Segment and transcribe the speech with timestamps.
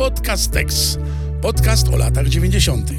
[0.00, 0.98] Podcastex.
[1.42, 2.90] Podcast o latach 90.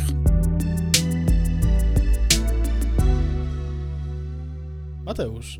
[5.03, 5.59] Mateusz,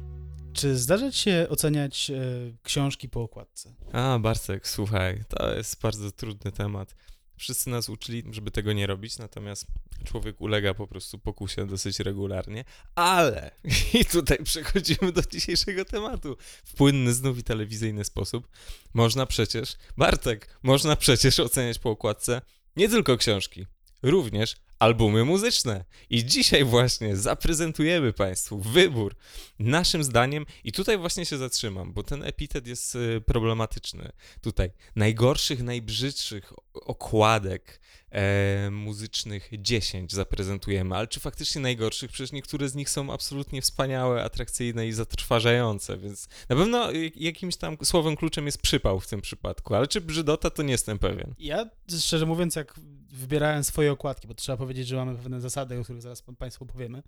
[0.53, 2.23] czy zdarza ci się oceniać e,
[2.63, 3.73] książki po okładce?
[3.91, 6.95] A, Bartek, słuchaj, to jest bardzo trudny temat.
[7.41, 9.65] Wszyscy nas uczyli, żeby tego nie robić, natomiast
[10.03, 12.63] człowiek ulega po prostu pokusie dosyć regularnie.
[12.95, 13.51] Ale,
[13.99, 18.47] i tutaj przechodzimy do dzisiejszego tematu, w płynny znów i telewizyjny sposób,
[18.93, 22.41] można przecież, Bartek, można przecież oceniać po okładce
[22.75, 23.65] nie tylko książki,
[24.01, 25.85] również albumy muzyczne.
[26.09, 29.15] I dzisiaj właśnie zaprezentujemy Państwu wybór
[29.59, 34.11] naszym zdaniem, i tutaj właśnie się zatrzymam, bo ten epitet jest y, problematyczny.
[34.41, 42.11] Tutaj najgorszych, najbrzydszych okładek e, muzycznych 10 zaprezentujemy, ale czy faktycznie najgorszych?
[42.11, 47.77] Przecież niektóre z nich są absolutnie wspaniałe, atrakcyjne i zatrważające, więc na pewno jakimś tam
[47.83, 51.33] słowem kluczem jest przypał w tym przypadku, ale czy brzydota, to nie jestem pewien.
[51.39, 52.79] Ja, szczerze mówiąc, jak
[53.11, 57.03] wybierałem swoje okładki, bo trzeba powiedzieć, że mamy pewne zasady, o których zaraz Państwu powiemy,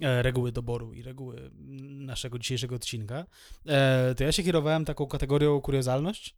[0.00, 1.50] e, reguły doboru i reguły
[1.88, 3.26] naszego dzisiejszego odcinka,
[3.66, 6.36] e, to ja się kierowałem taką kategorią kuriozalność,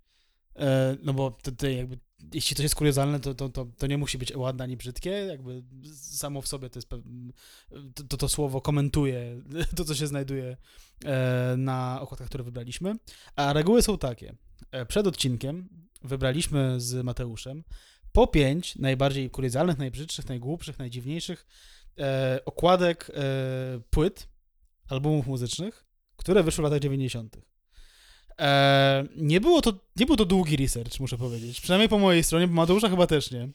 [0.57, 1.99] e, no bo to, to jakby,
[2.35, 5.63] jeśli coś jest kuriozalne, to, to, to, to, nie musi być ładne ani brzydkie, jakby
[5.95, 6.89] samo w sobie to jest,
[7.95, 9.43] to, to, to słowo komentuje
[9.77, 10.57] to, co się znajduje
[11.57, 12.95] na okładkach, które wybraliśmy,
[13.37, 14.35] a reguły są takie.
[14.89, 15.69] Przed odcinkiem
[16.03, 17.65] wybraliśmy z Mateuszem
[18.13, 21.47] po pięć najbardziej kuriozalnych, najbrzydszych, najgłupszych, najdziwniejszych
[21.99, 23.23] e, okładek e,
[23.91, 24.29] płyt,
[24.89, 25.85] albumów muzycznych,
[26.17, 27.37] które wyszły w latach 90.
[28.41, 31.61] E, nie, było to, nie był to długi research, muszę powiedzieć.
[31.61, 33.49] Przynajmniej po mojej stronie, bo Mateusza chyba też nie.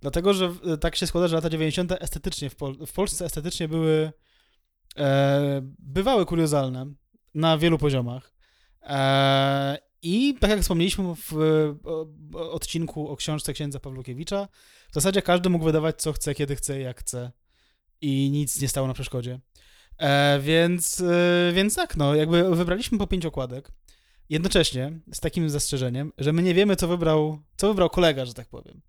[0.00, 1.92] Dlatego, że e, tak się składa, że lata 90.
[2.00, 4.12] estetycznie, w, Pol w Polsce estetycznie były,
[4.98, 6.86] e, bywały kuriozalne
[7.34, 8.32] na wielu poziomach.
[10.02, 11.34] I tak jak wspomnieliśmy w
[12.32, 14.48] odcinku o książce księdza Pawlukiewicza,
[14.90, 17.32] w zasadzie każdy mógł wydawać co chce, kiedy chce jak chce.
[18.00, 19.40] I nic nie stało na przeszkodzie.
[19.98, 23.72] E, więc, e, więc tak, no, jakby wybraliśmy po pięć okładek.
[24.28, 28.48] Jednocześnie z takim zastrzeżeniem, że my nie wiemy, co wybrał, co wybrał kolega, że tak
[28.48, 28.80] powiem.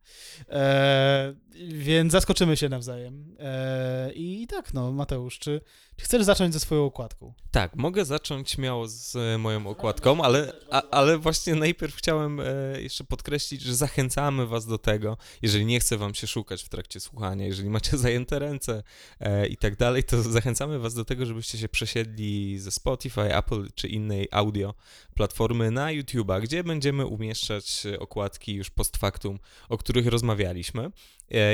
[0.50, 1.34] E,
[1.68, 3.35] więc zaskoczymy się nawzajem.
[3.40, 5.62] E, I tak, no, Mateusz, czy,
[5.97, 7.34] czy chcesz zacząć ze swoją okładką?
[7.52, 12.46] Tak, mogę zacząć śmiało z moją okładką, ale, a, ale właśnie najpierw chciałem e,
[12.81, 17.00] jeszcze podkreślić, że zachęcamy Was do tego, jeżeli nie chce Wam się szukać w trakcie
[17.00, 18.84] słuchania, jeżeli macie zajęte ręce
[19.19, 23.68] e, i tak dalej, to zachęcamy Was do tego, żebyście się przesiedli ze Spotify, Apple
[23.75, 24.74] czy innej audio
[25.16, 29.40] platformy na YouTube'a, gdzie będziemy umieszczać okładki już post factum,
[29.70, 30.92] o których rozmawialiśmy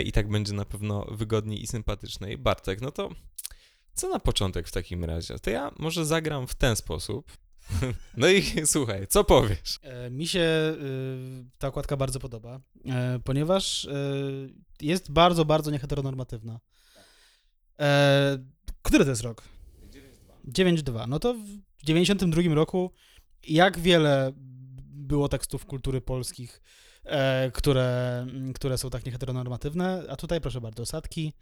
[0.05, 2.37] i tak będzie na pewno wygodniej i sympatyczniej.
[2.37, 3.09] Bartek, no to
[3.95, 5.39] co na początek w takim razie?
[5.39, 7.31] To ja może zagram w ten sposób.
[8.17, 9.79] No i słuchaj, co powiesz?
[9.81, 13.87] E, mi się y, ta okładka bardzo podoba, e, ponieważ
[14.81, 16.59] jest bardzo, bardzo nieheteronormatywna.
[17.79, 18.37] E,
[18.81, 19.43] który to jest rok?
[20.47, 21.07] 9.2.
[21.07, 22.91] No to w 92 roku
[23.47, 24.33] jak wiele
[25.05, 26.61] było tekstów kultury polskich
[27.03, 31.33] e, które, które są tak nieheteronormatywne, a tutaj proszę bardzo, osadki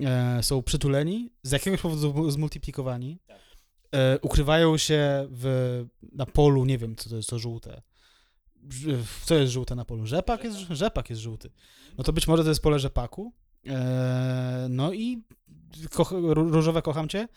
[0.00, 3.18] e, są przytuleni, z jakiegoś powodu zmultiplikowani,
[3.92, 7.82] e, ukrywają się w, na polu, nie wiem, co to jest to żółte.
[9.24, 10.06] Co jest żółte na polu?
[10.06, 11.50] Rzepak jest, rzepak jest żółty.
[11.98, 13.32] No to być może to jest pole rzepaku.
[13.66, 15.22] E, no i
[15.90, 17.28] ko różowe kocham cię.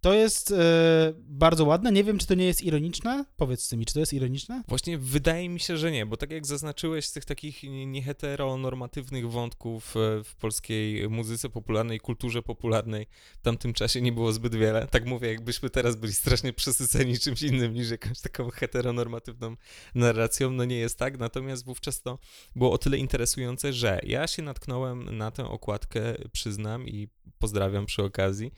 [0.00, 1.92] To jest e, bardzo ładne.
[1.92, 3.24] Nie wiem, czy to nie jest ironiczne.
[3.36, 4.62] Powiedz mi, czy to jest ironiczne?
[4.68, 9.96] Właśnie wydaje mi się, że nie, bo tak jak zaznaczyłeś z tych takich nieheteronormatywnych wątków
[9.96, 13.06] e, w polskiej muzyce popularnej, kulturze popularnej
[13.38, 14.86] w tamtym czasie nie było zbyt wiele.
[14.86, 19.56] Tak mówię, jakbyśmy teraz byli strasznie przesyceni czymś innym niż jakąś taką heteronormatywną
[19.94, 20.50] narracją.
[20.50, 22.18] No nie jest tak, natomiast wówczas to
[22.56, 27.08] było o tyle interesujące, że ja się natknąłem na tę okładkę, przyznam i
[27.38, 28.52] pozdrawiam przy okazji.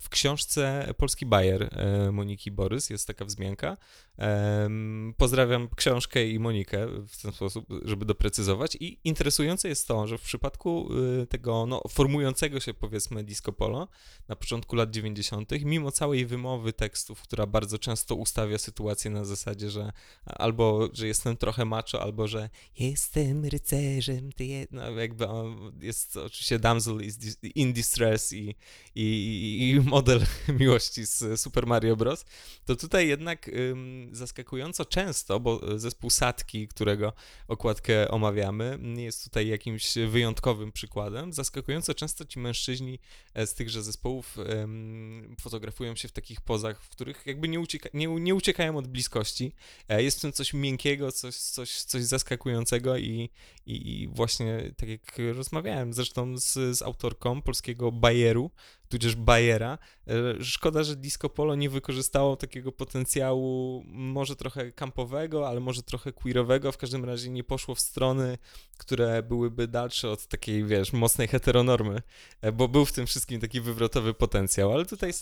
[0.00, 3.76] W książce Polski Bayer e, Moniki Borys jest taka wzmianka.
[5.16, 8.76] Pozdrawiam książkę i Monikę w ten sposób, żeby doprecyzować.
[8.80, 10.88] I interesujące jest to, że w przypadku
[11.22, 13.88] y, tego no, formującego się powiedzmy disco polo
[14.28, 19.70] na początku lat 90., mimo całej wymowy tekstów, która bardzo często ustawia sytuację na zasadzie,
[19.70, 19.92] że
[20.24, 24.66] albo, że jestem trochę macho, albo, że jestem rycerzem, ty je...
[24.70, 25.26] no, jakby
[25.80, 27.00] jest oczywiście damsel
[27.54, 28.54] in distress i,
[28.94, 30.20] i, i model
[30.60, 32.24] miłości z Super Mario Bros.,
[32.64, 33.50] to tutaj jednak
[34.12, 37.12] zaskakująco często, bo zespół Satki, którego
[37.48, 42.98] okładkę omawiamy, nie jest tutaj jakimś wyjątkowym przykładem, zaskakująco często ci mężczyźni
[43.34, 44.36] e, z tychże zespołów
[45.40, 49.52] fotografują się w takich pozach, w których jakby nie, ucieka, nie, nie uciekają od bliskości.
[49.88, 53.30] E, jest w tym coś miękkiego, coś, coś, coś zaskakującego i,
[53.66, 56.82] i, i właśnie tak jak rozmawiałem zresztą z, z
[57.44, 58.50] polskiego Bayeru,
[58.88, 59.78] tudzież Bayera.
[60.08, 66.12] E, szkoda, że Disco Polo nie wykorzystało takiego potencjału może trochę kampowego, ale może trochę
[66.12, 68.38] queerowego, w każdym razie nie poszło w strony,
[68.78, 72.02] które byłyby dalsze od takiej, wiesz, mocnej heteronormy,
[72.40, 75.12] e, bo był w tym wszystkim taki wywrotowy potencjał, ale tutaj...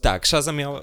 [0.00, 0.82] Tak, Shaza miała...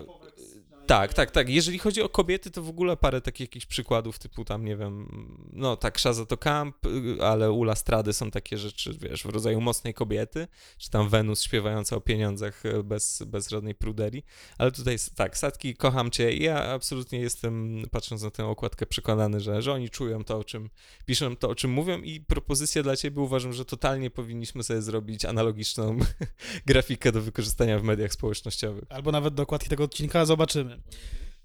[0.87, 1.49] Tak, tak, tak.
[1.49, 5.07] Jeżeli chodzi o kobiety, to w ogóle parę takich jakichś przykładów, typu tam, nie wiem,
[5.53, 6.75] no tak, Shaza to Camp,
[7.21, 10.47] ale u Lastrady są takie rzeczy, wiesz, w rodzaju mocnej kobiety,
[10.77, 14.25] czy tam Wenus śpiewająca o pieniądzach e, bez, bez żadnej pruderii,
[14.57, 19.39] ale tutaj tak, Satki, kocham cię i ja absolutnie jestem, patrząc na tę okładkę, przekonany,
[19.39, 20.69] że, że oni czują to, o czym
[21.05, 25.25] piszą, to, o czym mówią i propozycja dla ciebie uważam, że totalnie powinniśmy sobie zrobić
[25.25, 25.97] analogiczną
[26.65, 28.83] grafikę do wykorzystania w mediach społecznościowych.
[28.89, 30.76] Albo nawet do okładki tego odcinka zobaczymy.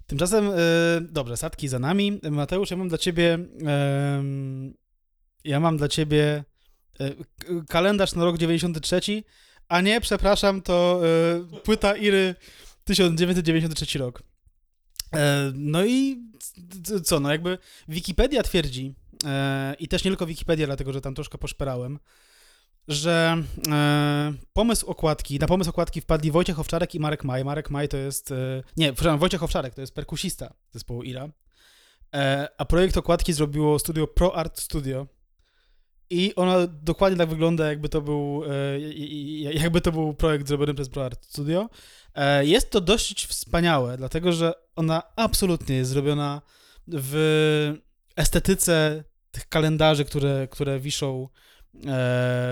[0.07, 0.55] Tymczasem, e,
[1.01, 2.19] dobrze, sadki za nami.
[2.31, 3.39] Mateusz, ja mam dla ciebie,
[5.43, 6.43] ja mam dla ciebie
[6.99, 7.11] e,
[7.69, 9.23] kalendarz na rok 93,
[9.67, 11.01] a nie, przepraszam, to
[11.55, 12.35] e, płyta Iry
[12.83, 14.23] 1993 rok.
[15.15, 16.23] E, no i
[17.03, 17.57] co, no jakby
[17.87, 18.95] Wikipedia twierdzi,
[19.79, 21.99] i też nie tylko Wikipedia, dlatego że tam troszkę poszperałem,
[22.87, 27.45] że e, pomysł okładki, na pomysł okładki wpadli Wojciech Owczarek i Marek Maj.
[27.45, 31.29] Marek Maj to jest, e, nie, przepraszam, Wojciech Owczarek to jest perkusista zespołu IRA,
[32.15, 35.07] e, a projekt okładki zrobiło studio Pro Art Studio
[36.09, 38.79] i ona dokładnie tak wygląda, jakby to był, e,
[39.53, 41.69] jakby to był projekt zrobiony przez Pro Art Studio.
[42.15, 46.41] E, jest to dość wspaniałe, dlatego że ona absolutnie jest zrobiona
[46.87, 47.73] w
[48.15, 51.29] estetyce tych kalendarzy, które, które wiszą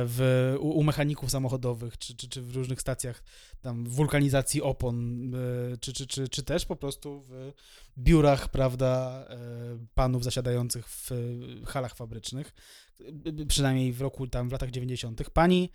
[0.05, 3.23] w, u, u, mechaników samochodowych, czy, czy, czy w różnych stacjach
[3.61, 7.51] tam wulkanizacji opon, e, czy, czy, czy, czy też po prostu w
[7.97, 9.37] biurach, prawda, e,
[9.93, 11.11] panów zasiadających w
[11.65, 12.53] halach fabrycznych,
[13.47, 15.29] przynajmniej w roku tam w latach 90.
[15.29, 15.69] Pani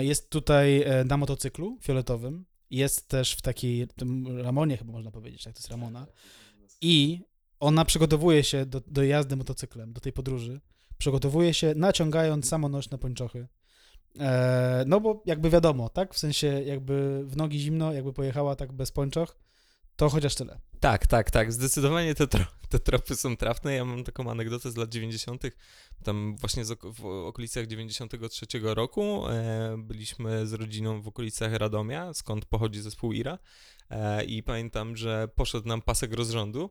[0.00, 5.54] jest tutaj na motocyklu fioletowym, jest też w takiej tym Ramonie chyba można powiedzieć, tak,
[5.54, 6.06] to jest Ramona
[6.80, 7.20] i
[7.60, 10.60] ona przygotowuje się do, do jazdy motocyklem, do tej podróży
[11.00, 13.48] przygotowuje się naciągając samonośne pończochy.
[14.20, 16.14] E, no bo jakby wiadomo, tak?
[16.14, 19.36] W sensie jakby w nogi zimno, jakby pojechała tak bez pończoch,
[19.96, 20.60] to chociaż tyle.
[20.80, 21.52] Tak, tak, tak.
[21.52, 23.74] Zdecydowanie te, tro te tropy są trafne.
[23.74, 25.42] Ja mam taką anegdotę z lat 90.
[26.04, 32.80] Tam właśnie w okolicach 93 roku e, byliśmy z rodziną w okolicach Radomia, skąd pochodzi
[32.80, 33.38] zespół IRA.
[33.90, 36.70] E, I pamiętam, że poszedł nam pasek rozrządu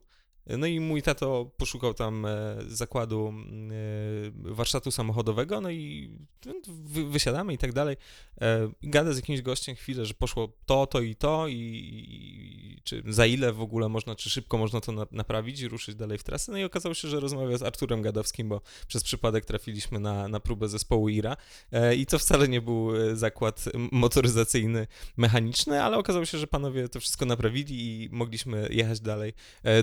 [0.57, 6.11] no i mój tato poszukał tam e, zakładu e, warsztatu samochodowego, no i
[7.09, 7.97] wysiadamy i tak dalej.
[8.41, 13.25] E, Gadę z jakimś gościem chwilę, że poszło to, to i to i, czy za
[13.25, 16.51] ile w ogóle można, czy szybko można to na, naprawić i ruszyć dalej w trasę.
[16.51, 20.39] No i okazało się, że rozmawia z Arturem Gadowskim, bo przez przypadek trafiliśmy na, na
[20.39, 21.37] próbę zespołu IRA
[21.97, 24.87] i to wcale nie był zakład motoryzacyjny,
[25.17, 29.33] mechaniczny, ale okazało się, że panowie to wszystko naprawili i mogliśmy jechać dalej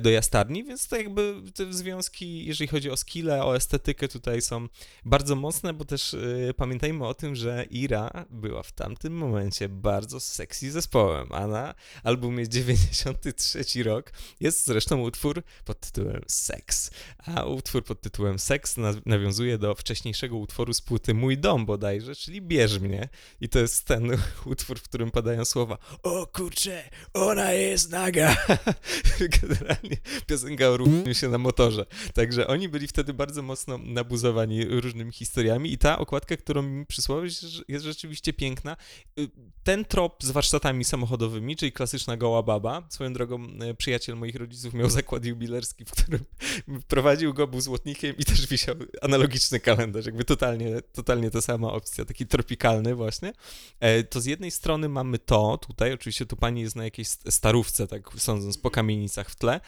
[0.00, 4.68] do Jastarni więc to jakby te związki, jeżeli chodzi o skille, o estetykę tutaj są
[5.04, 10.20] bardzo mocne, bo też y, pamiętajmy o tym, że Ira była w tamtym momencie bardzo
[10.20, 11.74] sexy zespołem, a na
[12.04, 18.76] albumie 93 rok jest zresztą utwór pod tytułem Sex, a utwór pod tytułem Sex
[19.06, 23.08] nawiązuje do wcześniejszego utworu z płyty Mój Dom bodajże, czyli Bierz mnie
[23.40, 24.10] i to jest ten
[24.44, 28.36] utwór, w którym padają słowa o kurczę, ona jest naga.
[29.40, 29.96] Generalnie
[30.36, 31.86] piosenka o ruchaniu się na motorze.
[32.14, 37.40] Także oni byli wtedy bardzo mocno nabuzowani różnymi historiami i ta okładka, którą mi przysłałeś,
[37.68, 38.76] jest rzeczywiście piękna.
[39.18, 39.28] Y,
[39.64, 44.74] ten trop z warsztatami samochodowymi, czyli klasyczna goła baba, swoją drogą y, przyjaciel moich rodziców
[44.74, 46.20] miał zakład jubilerski, w którym
[46.88, 52.04] prowadził go, był złotnikiem i też wisiał analogiczny kalendarz, jakby totalnie, totalnie ta sama opcja,
[52.04, 53.32] taki tropikalny właśnie.
[53.80, 57.86] E, to z jednej strony mamy to, tutaj oczywiście tu pani jest na jakiejś starówce,
[57.86, 59.60] tak sądząc po kamienicach w tle,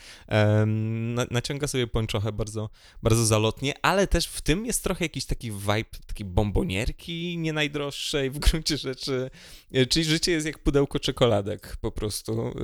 [0.67, 2.71] na, naciąga sobie pończochę bardzo,
[3.03, 8.31] bardzo zalotnie, ale też w tym jest trochę jakiś taki vibe takiej bombonierki nie najdroższej
[8.31, 9.31] w gruncie rzeczy,
[9.73, 12.55] e, czyli życie jest jak pudełko czekoladek po prostu.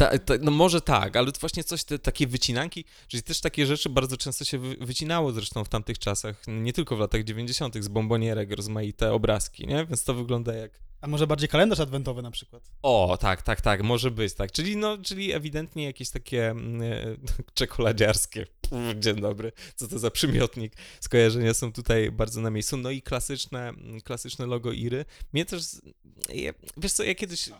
[0.00, 3.66] Ta, ta, no może tak, ale to właśnie coś, te, takie wycinanki, czyli też takie
[3.66, 7.84] rzeczy bardzo często się wy, wycinało zresztą w tamtych czasach, nie tylko w latach 90.
[7.84, 9.86] z bombonierek, rozmaite obrazki, nie?
[9.86, 10.89] Więc to wygląda jak...
[11.00, 12.70] A może bardziej kalendarz adwentowy na przykład?
[12.82, 14.52] O, tak, tak, tak, może być, tak.
[14.52, 17.16] Czyli, no, czyli ewidentnie jakieś takie mm, e,
[17.54, 18.46] czekoladziarskie.
[18.60, 20.72] Pff, Dzień dobry, co to za przymiotnik.
[21.00, 22.76] Skojarzenia są tutaj bardzo na miejscu.
[22.76, 25.04] No i klasyczne, mm, klasyczne logo Iry.
[25.32, 25.62] Mnie też,
[26.76, 27.52] wiesz co, ja kiedyś y,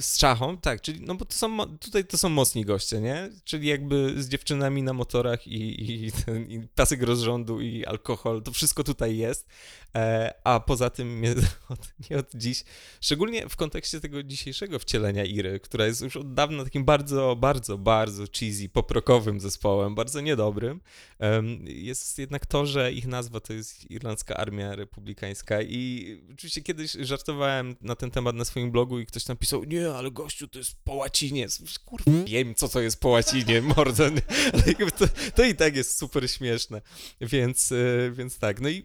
[0.00, 3.30] z Czachą, tak, czyli, no bo to są, tutaj to są mocni goście, nie?
[3.44, 8.52] Czyli jakby z dziewczynami na motorach i, i, ten, i pasek rozrządu i alkohol, to
[8.52, 9.46] wszystko tutaj jest,
[9.94, 11.34] e, a poza tym mnie
[11.68, 12.64] od, nie od dziś,
[13.00, 17.78] szczególnie w kontekście tego dzisiejszego wcielenia Iry, która jest już od dawna takim bardzo, bardzo,
[17.78, 20.80] bardzo cheesy, poprokowym zespołem, bardzo niedobrym,
[21.18, 26.92] em, jest jednak to, że ich nazwa to jest Irlandzka Armia Republikańska i oczywiście kiedyś
[26.92, 29.24] żartowałem na ten temat na swoim blogu i ktoś
[29.60, 31.46] napisał, nie, ale gościu, to jest po łacinie.
[31.84, 34.22] Kurwa, wiem, co to jest po łacinie, mordo, nie?
[34.52, 36.82] ale to, to i tak jest super śmieszne,
[37.20, 38.84] więc, e, więc tak, no i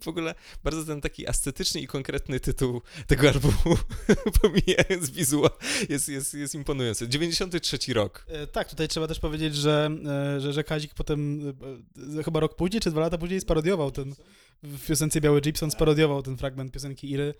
[0.00, 0.34] w ogóle
[0.64, 3.76] bardzo ten taki ascetyczny i konkretny tytuł tego albumu,
[4.40, 5.50] pomijając wizuał,
[5.88, 7.08] jest, jest, jest imponujący.
[7.08, 8.26] 93 rok.
[8.28, 9.90] E, tak, tutaj trzeba też powiedzieć, że,
[10.36, 11.52] e, że, że Kazik potem,
[12.24, 14.14] chyba rok później, czy dwa lata później sparodiował ten,
[14.62, 17.34] w piosence Biały Gibson sparodiował ten fragment piosenki Iry.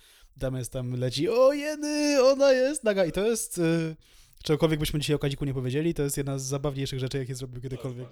[0.56, 3.04] Jest, tam leci, o jeny, ona jest naga.
[3.04, 3.96] I to jest, e,
[4.42, 7.62] czegokolwiek byśmy dzisiaj o Kaziku nie powiedzieli, to jest jedna z zabawniejszych rzeczy, jakie zrobił
[7.62, 8.08] kiedykolwiek.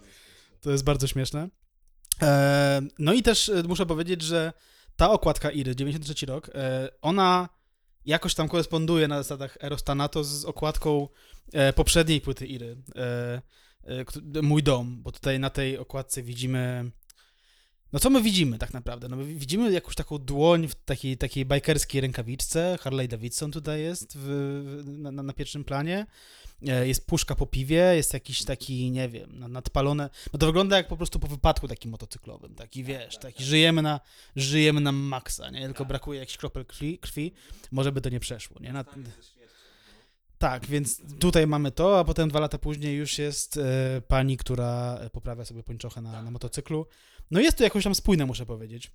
[0.60, 1.48] To jest bardzo śmieszne.
[2.22, 4.52] E, no i też e, muszę powiedzieć, że
[4.96, 7.48] ta okładka Iry, 93 rok, e, ona
[8.06, 11.08] jakoś tam koresponduje na zasadach Eros Thanatos z okładką
[11.52, 13.42] e, poprzedniej płyty Iry, e,
[13.84, 16.90] e, Mój dom, bo tutaj na tej okładce widzimy...
[17.92, 19.08] No co my widzimy tak naprawdę?
[19.08, 24.16] No my widzimy jakąś taką dłoń w takiej, takiej bajkerskiej rękawiczce, Harley Davidson tutaj jest
[24.18, 24.20] w,
[24.84, 26.06] w, na, na pierwszym planie,
[26.68, 30.76] E, jest puszka po piwie, jest jakiś taki, nie wiem, na- nadpalone, no to wygląda
[30.76, 34.00] jak po prostu po wypadku takim motocyklowym, taki wiesz, taki żyjemy na,
[34.36, 37.32] żyjemy na maksa, nie, tylko brakuje jakichś kropel krwi, krwi,
[37.72, 38.84] może by to nie przeszło, nie, na,
[40.38, 44.98] tak, więc tutaj mamy to, a potem dwa lata później już jest e, pani, która
[45.12, 46.86] poprawia sobie pończochę na, na motocyklu.
[47.30, 48.92] No jest to jakoś tam spójne, muszę powiedzieć.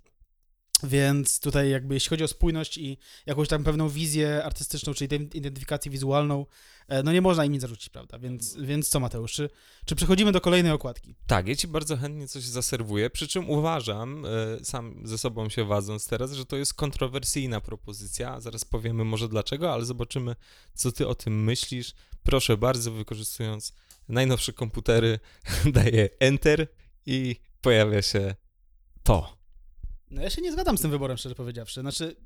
[0.84, 5.36] Więc tutaj jakby jeśli chodzi o spójność i jakąś tam pewną wizję artystyczną, czy ident-
[5.36, 6.46] identyfikację wizualną,
[6.88, 8.18] e, no nie można im nic zarzucić, prawda?
[8.18, 9.50] Więc, więc co Mateusz, czy,
[9.84, 11.14] czy przechodzimy do kolejnej okładki?
[11.26, 15.64] Tak, ja ci bardzo chętnie coś zaserwuję, przy czym uważam, e, sam ze sobą się
[15.64, 18.40] wadząc teraz, że to jest kontrowersyjna propozycja.
[18.40, 20.36] Zaraz powiemy może dlaczego, ale zobaczymy,
[20.74, 21.94] co ty o tym myślisz.
[22.22, 23.72] Proszę bardzo, wykorzystując
[24.08, 25.18] najnowsze komputery,
[25.74, 26.66] daję Enter
[27.06, 28.34] i pojawia się
[29.02, 29.36] to.
[30.10, 31.80] No ja się nie zgadzam z tym wyborem, szczerze powiedziawszy.
[31.80, 32.16] Znaczy,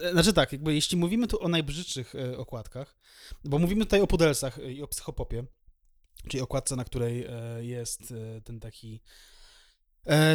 [0.00, 2.96] e, znaczy tak, jakby jeśli mówimy tu o najbrzydszych e, okładkach,
[3.44, 5.44] bo mówimy tutaj o pudelsach i o psychopopie,
[6.28, 8.14] czyli okładce, na której e, jest
[8.44, 9.00] ten taki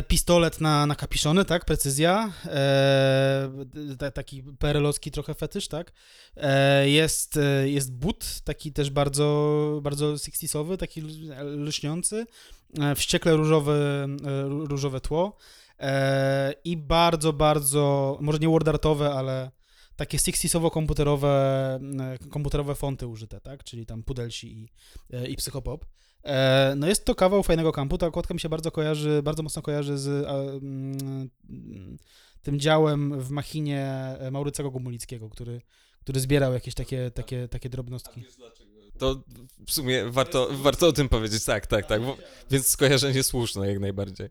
[0.07, 3.49] pistolet na, na kapiszony, tak, precyzja, e,
[3.99, 5.91] ta, taki perelowski trochę fetysz, tak,
[6.37, 11.01] e, jest, e, jest but, taki też bardzo, bardzo 60sowy, taki
[11.41, 12.25] lśniący,
[12.79, 13.73] e, wściekle różowe,
[14.03, 15.37] e, ró- różowe tło,
[15.81, 19.51] E, I bardzo, bardzo, może nie wordartowe, ale
[19.95, 21.27] takie 60sowo-komputerowe
[22.01, 23.63] e, komputerowe fonty użyte, tak?
[23.63, 24.69] Czyli tam Pudelsi i,
[25.13, 25.85] e, i Psychopop.
[26.23, 27.97] E, No jest to kawał fajnego kampu.
[27.97, 31.27] Ta okładka mi się bardzo kojarzy, bardzo mocno kojarzy z mm,
[32.41, 33.93] tym działem w machinie
[34.31, 35.61] Maurycego Gumulickiego, który,
[35.99, 38.23] który zbierał jakieś takie, takie, takie drobnostki.
[38.97, 39.23] To
[39.67, 42.17] w sumie warto, warto o tym powiedzieć, tak, tak, tak, bo,
[42.51, 44.29] więc skojarzenie słuszne jak najbardziej.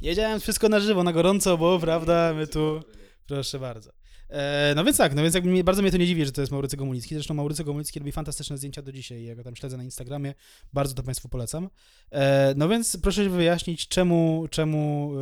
[0.00, 2.80] Jedziałem wszystko na żywo, na gorąco, bo prawda, my tu...
[3.26, 3.90] Proszę bardzo.
[4.32, 6.76] E, no więc tak, no więc bardzo mnie to nie dziwi, że to jest Maurycy
[6.76, 7.14] Gomulicki.
[7.14, 10.34] Zresztą Maurycy Gomulicki robi fantastyczne zdjęcia do dzisiaj, ja go tam śledzę na Instagramie,
[10.72, 11.68] bardzo to Państwu polecam.
[12.10, 15.12] E, no więc proszę wyjaśnić, czemu, czemu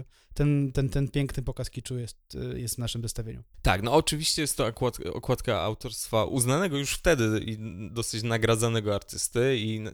[0.00, 0.04] e,
[0.34, 3.42] ten, ten, ten piękny pokaz kiczu jest, jest w naszym zestawieniu.
[3.62, 7.58] Tak, no oczywiście jest to okładka, okładka autorstwa uznanego już wtedy i
[7.90, 9.84] dosyć nagradzanego artysty i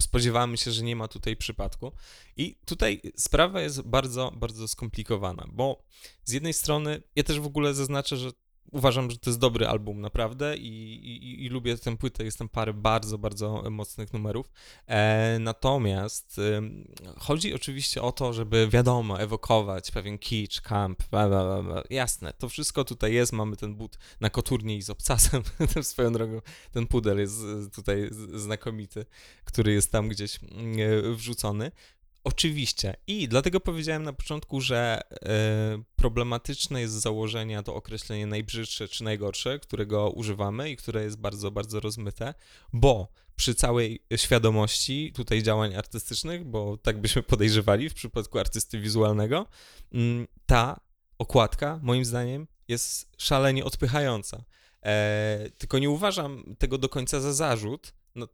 [0.00, 1.92] spodziewamy się, że nie ma tutaj przypadku.
[2.36, 5.84] I tutaj sprawa jest bardzo, bardzo skomplikowana, bo
[6.24, 8.30] z jednej strony ja też w ogóle zaznaczę, że
[8.72, 12.48] uważam, że to jest dobry album naprawdę i, i, i lubię tę płytę, jest tam
[12.48, 14.52] parę bardzo, bardzo mocnych numerów.
[14.86, 21.62] E, natomiast ym, chodzi oczywiście o to, żeby wiadomo, ewokować pewien kicz, camp, bla, bla,
[21.62, 25.42] bla, jasne, to wszystko tutaj jest, mamy ten but na koturnie i z obcasem,
[25.82, 26.40] swoją drogą
[26.72, 27.42] ten pudel jest
[27.74, 29.06] tutaj znakomity,
[29.44, 31.72] który jest tam gdzieś mm, e, wrzucony.
[32.24, 32.94] Oczywiście.
[33.06, 39.04] I dlatego powiedziałem na początku, że e, problematyczne jest z założenia to określenie najbrzydsze czy
[39.04, 42.34] najgorsze, którego używamy i które jest bardzo, bardzo rozmyte,
[42.72, 49.46] bo przy całej świadomości tutaj działań artystycznych, bo tak byśmy podejrzewali w przypadku artysty wizualnego,
[49.92, 50.80] mm, ta
[51.18, 54.44] okładka, moim zdaniem, jest szalenie odpychająca.
[54.82, 57.92] E, tylko nie uważam tego do końca za zarzut.
[58.14, 58.28] No,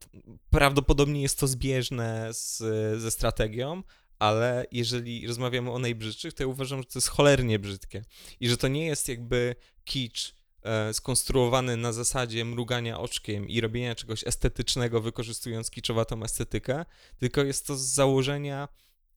[0.50, 2.58] prawdopodobnie jest to zbieżne z,
[3.00, 3.82] ze strategią,
[4.18, 8.04] ale jeżeli rozmawiamy o najbrzydszych, to ja uważam, że to jest cholernie brzydkie
[8.40, 9.54] i że to nie jest jakby
[9.84, 16.84] kicz e, skonstruowany na zasadzie mrugania oczkiem i robienia czegoś estetycznego, wykorzystując kiczowatą estetykę,
[17.18, 18.68] tylko jest to z założenia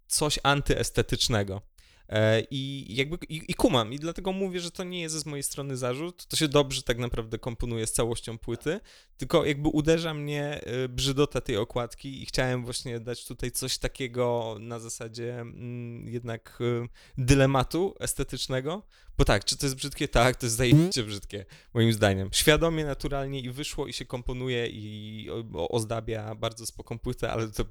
[0.08, 1.62] coś antyestetycznego.
[2.10, 5.44] E, I jakby i, i, kumam, i dlatego mówię, że to nie jest z mojej
[5.44, 6.26] strony zarzut.
[6.26, 8.80] To się dobrze tak naprawdę komponuje z całością płyty,
[9.18, 14.58] tylko jakby uderza mnie e, brzydota tej okładki i chciałem właśnie dać tutaj coś takiego
[14.60, 16.88] na zasadzie mm, jednak e,
[17.18, 18.84] dylematu estetycznego,
[19.20, 20.08] bo tak, czy to jest brzydkie?
[20.08, 22.30] Tak, to jest zajebiście brzydkie, moim zdaniem.
[22.32, 27.66] Świadomie, naturalnie i wyszło i się komponuje i ozdabia bardzo spoko płytę, ale to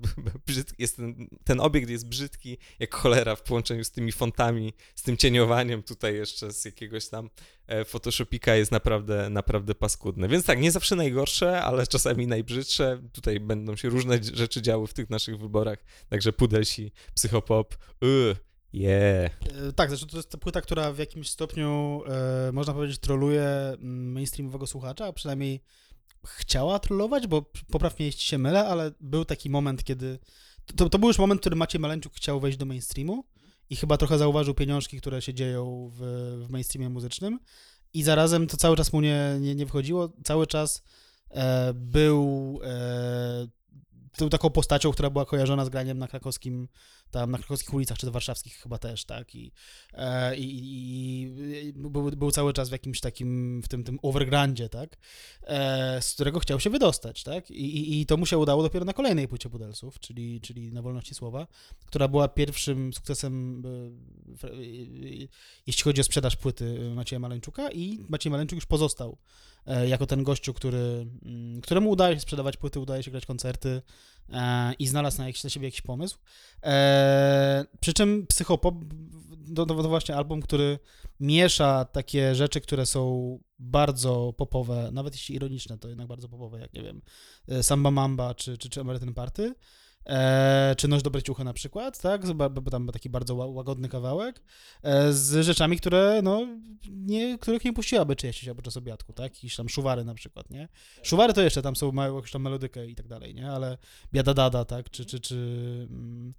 [0.47, 5.02] brzydki, jest ten, ten obiekt jest brzydki jak cholera w połączeniu z tymi fontami, z
[5.02, 7.31] tym cieniowaniem tutaj jeszcze z jakiegoś tam
[7.67, 10.28] e, Photoshopika jest naprawdę, naprawdę paskudne.
[10.28, 13.02] Więc tak, nie zawsze najgorsze, ale czasami najbrzydsze.
[13.12, 15.78] Tutaj będą się różne rzeczy działy w tych naszych wyborach,
[16.09, 19.33] także Pudelsi, Psychopop, yy, Yeah.
[19.77, 22.03] Tak, zresztą to jest ta płyta, która w jakimś stopniu,
[22.49, 25.61] e, można powiedzieć, troluje mm, mainstreamowego słuchacza, a przynajmniej
[26.25, 30.19] chciała trollować, bo poprawnie jeśli się mylę, ale był taki moment, kiedy...
[30.77, 33.25] To, to był już moment, w którym Maciej Maleńczuk chciał wejść do mainstreamu
[33.71, 36.01] i chyba trochę zauważył pieniążki, które się dzieją w,
[36.47, 37.39] w mainstreamie muzycznym
[37.95, 40.83] i zarazem to cały czas mu nie, nie, nie wchodziło, cały czas
[41.31, 43.49] e, był e,
[44.19, 46.69] tą taką postacią, która była kojarzona z graniem na krakowskim,
[47.11, 49.53] tam na krakowskich ulicach, czy to warszawskich chyba też, tak, i,
[49.95, 50.73] e, i,
[51.67, 54.97] i był, był, cały czas w jakimś takim, w tym, tym overgrandzie, tak,
[55.43, 58.85] e, z którego chciał się wydostać, tak, I, i, i to mu się udało dopiero
[58.85, 61.47] na kolejnej płycie Pudelsów, czyli, czyli na Wolności Słowa,
[61.87, 63.63] która była pierwszym sukcesem,
[64.45, 64.49] e,
[65.67, 69.19] jeśli chodzi o sprzedaż płyty Macieja Maleńczuka i Maciej Maleńczuk już pozostał
[69.87, 73.83] jako ten gościu, który, mm, któremu udaje się sprzedawać płyty, udaje się grać koncerty
[74.33, 76.19] e, i znalazł na, jakiś, na siebie jakiś pomysł.
[76.65, 78.75] E, przy czym Psychopop
[79.57, 80.79] to, to właśnie album, który
[81.21, 86.73] miesza takie rzeczy, które są bardzo popowe, nawet jeśli ironiczne, to jednak bardzo popowe, jak
[86.73, 87.03] nie wiem,
[87.63, 89.55] Samba Mamba czy, czy, czy American Party,
[90.07, 94.43] e, czy Noś Dobre Ciuchy na przykład, tak, bo, tam taki bardzo łagodny kawałek,
[94.82, 96.47] e, z rzeczami, które, no,
[96.91, 100.69] nie, których nie puściłaby czyjaś się podczas obiadku, tak, jakieś tam szuwary na przykład, nie,
[101.02, 103.78] szuwary to jeszcze tam są, mają jakąś tam melodykę i tak dalej, nie, ale
[104.13, 105.37] Biada Dada, tak, czy, czy, czy
[105.91, 106.34] mm,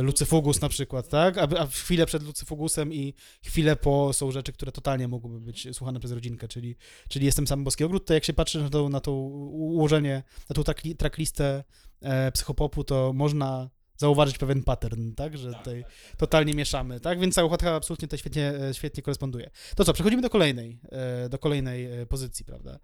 [0.00, 1.38] Lucyfugus na przykład, tak?
[1.38, 3.14] A, a chwilę przed Lucyfugusem i
[3.44, 6.76] chwilę po są rzeczy, które totalnie mogłyby być słuchane przez rodzinkę, czyli,
[7.08, 10.54] czyli Jestem sam Boski Ogród, to jak się patrzy na to, na to ułożenie, na
[10.54, 10.62] tą
[10.98, 11.64] tracklistę
[12.00, 16.16] e, psychopopu, to można zauważyć pewien pattern, tak, że tak, tutaj tak, tak.
[16.16, 19.50] totalnie mieszamy, tak, więc cała okładka absolutnie to świetnie, e, świetnie koresponduje.
[19.76, 22.78] To co, przechodzimy do kolejnej, e, do kolejnej e, pozycji, prawda.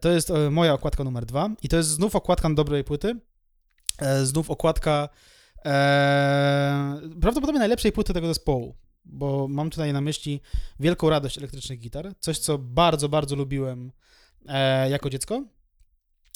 [0.00, 3.20] To jest moja okładka numer dwa i to jest znów okładka dobrej płyty,
[4.22, 5.08] znów okładka
[5.64, 10.40] e, prawdopodobnie najlepszej płyty tego zespołu, bo mam tutaj na myśli
[10.80, 13.92] wielką radość elektrycznych gitar, coś co bardzo, bardzo lubiłem
[14.48, 15.44] e, jako dziecko,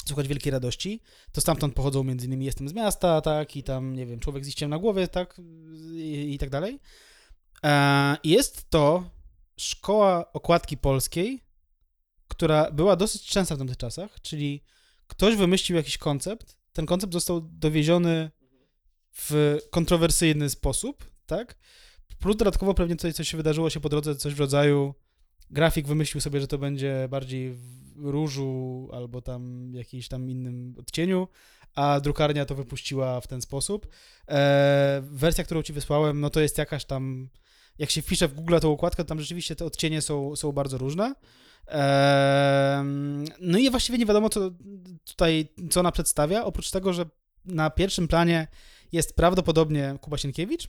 [0.07, 1.03] słuchać wielkiej radości,
[1.33, 4.47] to stamtąd pochodzą między innymi Jestem z miasta, tak, i tam, nie wiem, Człowiek z
[4.47, 5.41] liściem na głowie, tak,
[5.95, 6.81] i, i tak dalej.
[7.65, 9.11] E, jest to
[9.57, 11.45] szkoła okładki polskiej,
[12.29, 14.63] która była dosyć częsta w tamtych czasach, czyli
[15.07, 18.31] ktoś wymyślił jakiś koncept, ten koncept został dowieziony
[19.13, 21.57] w kontrowersyjny sposób, tak,
[22.19, 24.95] plus dodatkowo pewnie coś, coś się wydarzyło się po drodze, coś w rodzaju
[25.51, 27.59] grafik wymyślił sobie, że to będzie bardziej
[27.97, 31.29] różu albo tam jakiś tam innym odcieniu,
[31.75, 33.87] a drukarnia to wypuściła w ten sposób.
[34.29, 37.29] E, wersja, którą ci wysłałem, no to jest jakaś tam,
[37.79, 40.79] jak się wpisze w Google tą układkę, to tam rzeczywiście te odcienie są, są bardzo
[40.79, 41.15] różne.
[41.69, 42.85] E,
[43.41, 44.51] no i właściwie nie wiadomo, co
[45.05, 47.05] tutaj, co ona przedstawia, oprócz tego, że
[47.45, 48.47] na pierwszym planie
[48.93, 50.69] jest prawdopodobnie Kuba Sienkiewicz,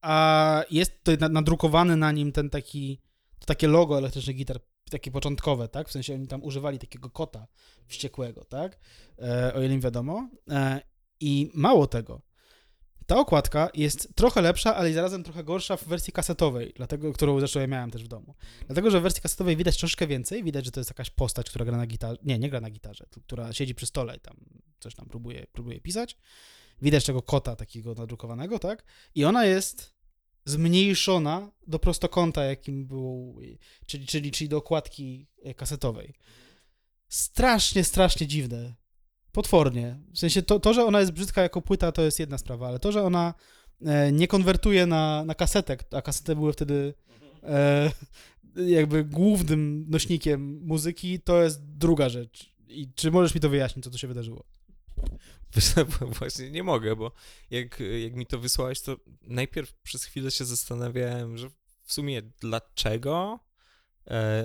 [0.00, 3.00] a jest tutaj nadrukowany na nim ten taki,
[3.38, 5.88] to takie logo elektrycznych gitar takie początkowe, tak?
[5.88, 7.46] W sensie oni tam używali takiego kota
[7.86, 8.78] wściekłego, tak?
[9.18, 10.28] E, o ile im wiadomo.
[10.50, 10.80] E,
[11.20, 12.22] I mało tego,
[13.06, 17.60] ta okładka jest trochę lepsza, ale zarazem trochę gorsza w wersji kasetowej, dlatego, którą zresztą
[17.60, 18.34] ja miałem też w domu.
[18.66, 21.64] Dlatego, że w wersji kasetowej widać troszkę więcej, widać, że to jest jakaś postać, która
[21.64, 24.36] gra na gitarze, nie, nie gra na gitarze, która siedzi przy stole i tam
[24.80, 26.16] coś tam próbuje, próbuje pisać.
[26.82, 28.84] Widać tego kota takiego nadrukowanego, tak?
[29.14, 29.94] I ona jest
[30.44, 33.40] zmniejszona do prostokąta, jakim był,
[33.86, 36.14] czyli, czyli, czyli do okładki e, kasetowej.
[37.08, 38.74] Strasznie, strasznie dziwne.
[39.32, 40.00] Potwornie.
[40.14, 42.78] W sensie to, to, że ona jest brzydka jako płyta, to jest jedna sprawa, ale
[42.78, 43.34] to, że ona
[43.84, 46.94] e, nie konwertuje na, na kasetek, a kasety były wtedy
[47.42, 47.92] e,
[48.56, 52.52] jakby głównym nośnikiem muzyki, to jest druga rzecz.
[52.68, 54.44] I czy możesz mi to wyjaśnić, co tu się wydarzyło?
[56.18, 57.12] Właśnie nie mogę, bo
[57.50, 61.50] jak, jak mi to wysłałeś, to najpierw przez chwilę się zastanawiałem, że
[61.84, 63.40] w sumie dlaczego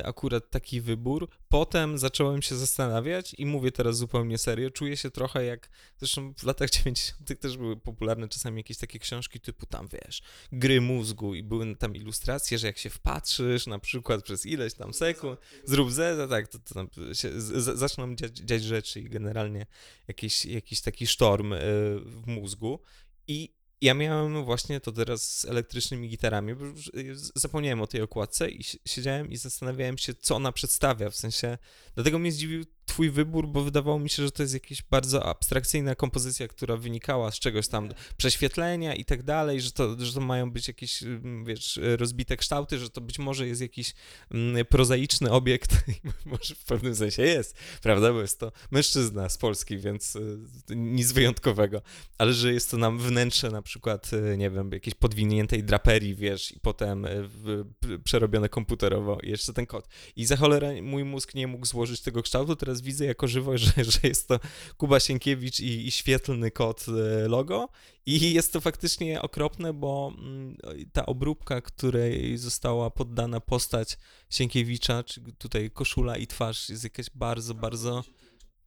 [0.03, 1.29] akurat taki wybór.
[1.49, 6.43] Potem zacząłem się zastanawiać i mówię teraz zupełnie serio, czuję się trochę jak, zresztą w
[6.43, 7.39] latach 90.
[7.39, 11.95] też były popularne czasami jakieś takie książki typu tam, wiesz, gry mózgu i były tam
[11.95, 16.59] ilustracje, że jak się wpatrzysz na przykład przez ileś tam sekund, zrób Z, tak, to,
[16.59, 19.65] to tam się, z, zaczną dziać, dziać rzeczy i generalnie
[20.07, 21.59] jakiś, jakiś taki sztorm y,
[22.05, 22.79] w mózgu
[23.27, 26.53] i ja miałem właśnie to teraz z elektrycznymi gitarami,
[26.95, 31.57] y, zapomniałem o tej okładce i siedziałem i zastanawiałem się, co ona przedstawia, w sensie,
[31.95, 35.95] dlatego mnie zdziwił twój wybór, bo wydawało mi się, że to jest jakaś bardzo abstrakcyjna
[35.95, 40.51] kompozycja, która wynikała z czegoś tam, prześwietlenia i tak dalej, że to, że to mają
[40.51, 43.93] być jakieś, mm, wiesz, rozbite kształty, że to być może jest jakiś
[44.31, 45.85] mm, prozaiczny obiekt,
[46.25, 50.39] może w pewnym sensie jest, prawda, bo jest to mężczyzna z Polski, więc y,
[50.75, 51.81] nic wyjątkowego,
[52.17, 56.51] ale że jest to nam wnętrze na przykład, y, nie wiem, jakiejś podwiniętej draperii, wiesz,
[56.51, 59.87] i potem y, przerobione komputerowo i jeszcze ten kod.
[60.15, 63.71] I za cholerę mój mózg nie mógł złożyć tego kształtu, teraz widzę jako żywo, że,
[63.91, 64.39] że jest to
[64.77, 67.69] Kuba Sienkiewicz i, i świetlny kod e, logo
[68.05, 70.57] i jest to faktycznie okropne, bo mm,
[70.93, 73.97] ta obróbka, której została poddana postać
[74.29, 78.03] Sienkiewicza, czy tutaj koszula i twarz jest jakaś bardzo, bardzo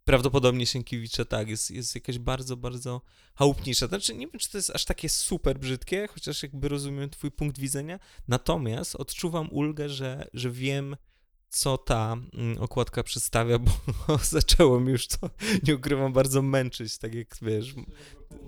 [0.05, 3.01] prawdopodobnie Sienkiewicza, tak, jest, jest jakaś bardzo, bardzo
[3.35, 3.87] chałupnicza.
[3.87, 7.59] Znaczy, nie wiem, czy to jest aż takie super brzydkie, chociaż jakby rozumiem twój punkt
[7.59, 10.97] widzenia, natomiast odczuwam ulgę, że, że wiem,
[11.51, 13.71] co ta mm, okładka przedstawia, bo
[14.23, 15.31] zaczęło mi już to,
[15.63, 17.75] nie ukrywam, bardzo męczyć, tak jak wiesz,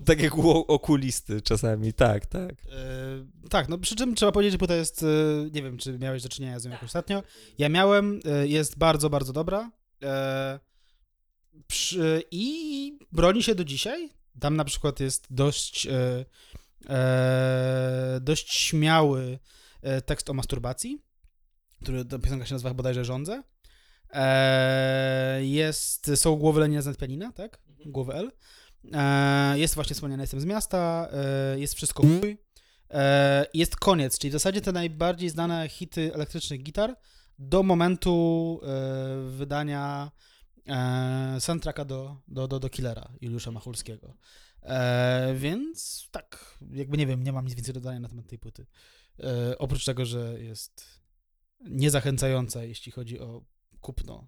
[0.05, 2.51] tak jak u okulisty czasami, tak, tak.
[2.51, 5.05] E, tak, no przy czym trzeba powiedzieć, że płyta jest, e,
[5.51, 7.23] nie wiem, czy miałeś do czynienia z nią jakoś ostatnio,
[7.57, 9.71] ja miałem, e, jest bardzo, bardzo dobra.
[10.03, 10.59] E,
[11.67, 16.25] przy, i broni się do dzisiaj, tam na przykład jest dość, e,
[16.89, 19.39] e, dość śmiały
[20.05, 21.01] tekst o masturbacji,
[21.83, 23.43] który ta piosenka się nazywa bodajże Rządzę.
[24.09, 27.59] Eee, jest, są głowy Lenina z pianina, tak?
[27.69, 27.91] Mhm.
[27.91, 28.31] Głowy L.
[28.93, 32.37] Eee, jest właśnie wspomniane Jestem z miasta, eee, jest wszystko mój.
[32.89, 36.95] Eee, jest koniec, czyli w zasadzie te najbardziej znane hity elektrycznych gitar
[37.39, 38.59] do momentu
[39.29, 40.11] wydania
[40.67, 44.13] e, soundtracka do, do, do, do Killera Juliusza Machulskiego.
[45.35, 48.65] Więc tak, jakby nie wiem, nie mam nic więcej do dodania na temat tej płyty.
[49.57, 51.02] Oprócz tego, że jest
[51.63, 53.41] niezachęcająca, jeśli chodzi o
[53.81, 54.27] kupno,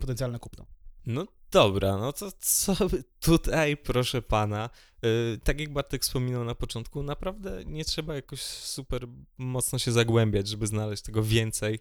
[0.00, 0.66] potencjalne kupno.
[1.06, 2.76] No dobra, no to co
[3.20, 4.70] tutaj, proszę pana,
[5.02, 9.06] yy, tak jak Bartek wspominał na początku, naprawdę nie trzeba jakoś super
[9.38, 11.78] mocno się zagłębiać, żeby znaleźć tego więcej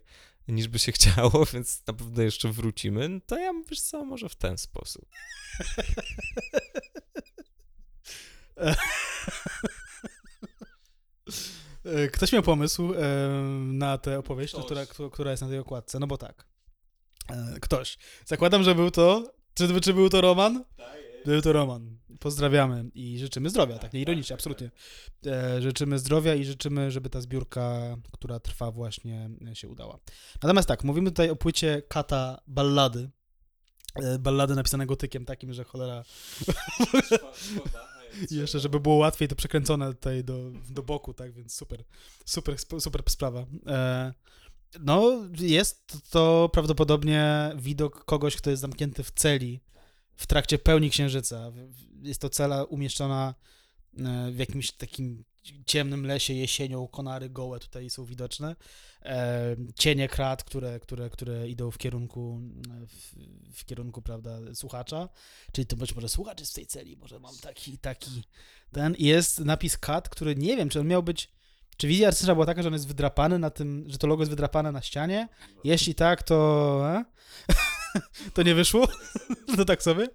[0.47, 3.21] niż by się chciało, więc na pewno jeszcze wrócimy.
[3.25, 5.05] To ja, wiesz co, może w ten sposób.
[11.85, 13.29] E, ktoś miał pomysł e,
[13.63, 16.45] na tę opowieść, która, która jest na tej okładce, no bo tak.
[17.29, 17.97] E, ktoś.
[18.25, 19.33] Zakładam, że był to.
[19.53, 20.63] Czy, czy był to Roman?
[20.77, 20.97] Tak.
[21.25, 21.97] Był to Roman.
[22.19, 24.71] Pozdrawiamy i życzymy zdrowia, tak, nie ironicznie, absolutnie.
[25.59, 29.99] życzymy zdrowia i życzymy, żeby ta zbiórka, która trwa właśnie, się udała.
[30.43, 33.09] Natomiast tak, mówimy tutaj o płycie Kata Ballady.
[34.19, 36.03] ballady napisane gotykiem takim, że cholera.
[38.31, 41.83] I jeszcze, żeby było łatwiej, to przekręcone tutaj do, do boku, tak, więc super,
[42.25, 43.45] super, super sprawa.
[43.67, 44.13] E,
[44.79, 49.61] no, jest to prawdopodobnie widok kogoś, kto jest zamknięty w celi
[50.15, 51.51] w trakcie pełni księżyca.
[52.01, 53.35] Jest to cela umieszczona
[53.97, 55.23] e, w jakimś takim
[55.65, 58.55] ciemnym lesie jesienią, konary gołe tutaj są widoczne.
[59.05, 62.39] E, cienie krat, które, które, które idą w kierunku,
[62.87, 63.15] w,
[63.59, 65.09] w, kierunku, prawda, słuchacza.
[65.51, 68.23] Czyli to być może słuchacz jest w tej celi, może mam taki, taki,
[68.71, 68.95] ten.
[68.99, 71.29] Jest napis kat, który nie wiem, czy on miał być,
[71.77, 74.29] czy wizja artystyczna była taka, że on jest wydrapany na tym, że to logo jest
[74.29, 75.27] wydrapane na ścianie?
[75.63, 76.81] Jeśli tak, to...
[76.89, 77.05] E?
[78.33, 78.87] to nie wyszło?
[79.55, 80.07] to tak sobie?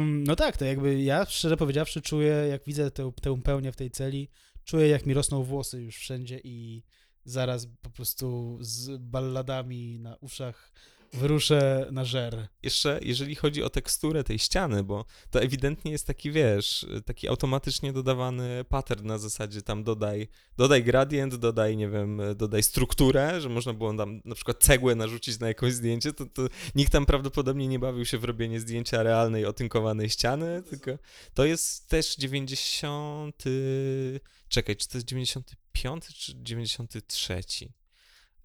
[0.00, 3.90] No tak, to jakby ja szczerze powiedziawszy czuję, jak widzę tę, tę pełnię w tej
[3.90, 4.30] celi,
[4.64, 6.84] czuję jak mi rosną włosy już wszędzie i
[7.24, 10.72] zaraz po prostu z balladami na uszach
[11.14, 12.48] wyruszę na żer.
[12.62, 17.92] Jeszcze jeżeli chodzi o teksturę tej ściany, bo to ewidentnie jest taki, wiesz, taki automatycznie
[17.92, 23.72] dodawany pattern na zasadzie tam dodaj, dodaj gradient, dodaj, nie wiem, dodaj strukturę, że można
[23.72, 26.42] było tam na przykład cegłę narzucić na jakieś zdjęcie, to, to
[26.74, 30.90] nikt tam prawdopodobnie nie bawił się w robienie zdjęcia realnej, otynkowanej ściany, tylko
[31.34, 33.44] to jest też 90...
[34.48, 37.40] Czekaj, czy to jest 95 czy 93?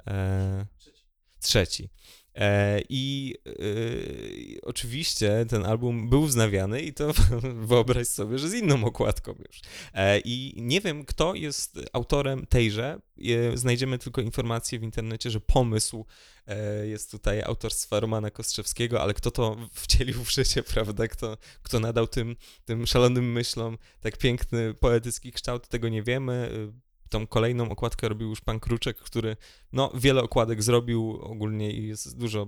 [0.08, 0.65] E,
[1.39, 1.89] trzeci.
[2.39, 3.52] E, I e,
[4.62, 7.13] oczywiście ten album był wznawiany i to
[7.67, 9.62] wyobraź sobie, że z inną okładką już.
[9.93, 12.99] E, I nie wiem, kto jest autorem tejże.
[13.54, 16.06] Znajdziemy tylko informację w internecie, że pomysł
[16.84, 21.08] jest tutaj autorstwa Romana Kostrzewskiego, ale kto to wcielił w życie, prawda?
[21.08, 26.49] Kto, kto nadał tym, tym szalonym myślom tak piękny, poetycki kształt, tego nie wiemy
[27.10, 29.38] tą kolejną okładkę robił już pan Kruczek, który
[29.72, 32.48] no, wiele okładek zrobił ogólnie i jest dużo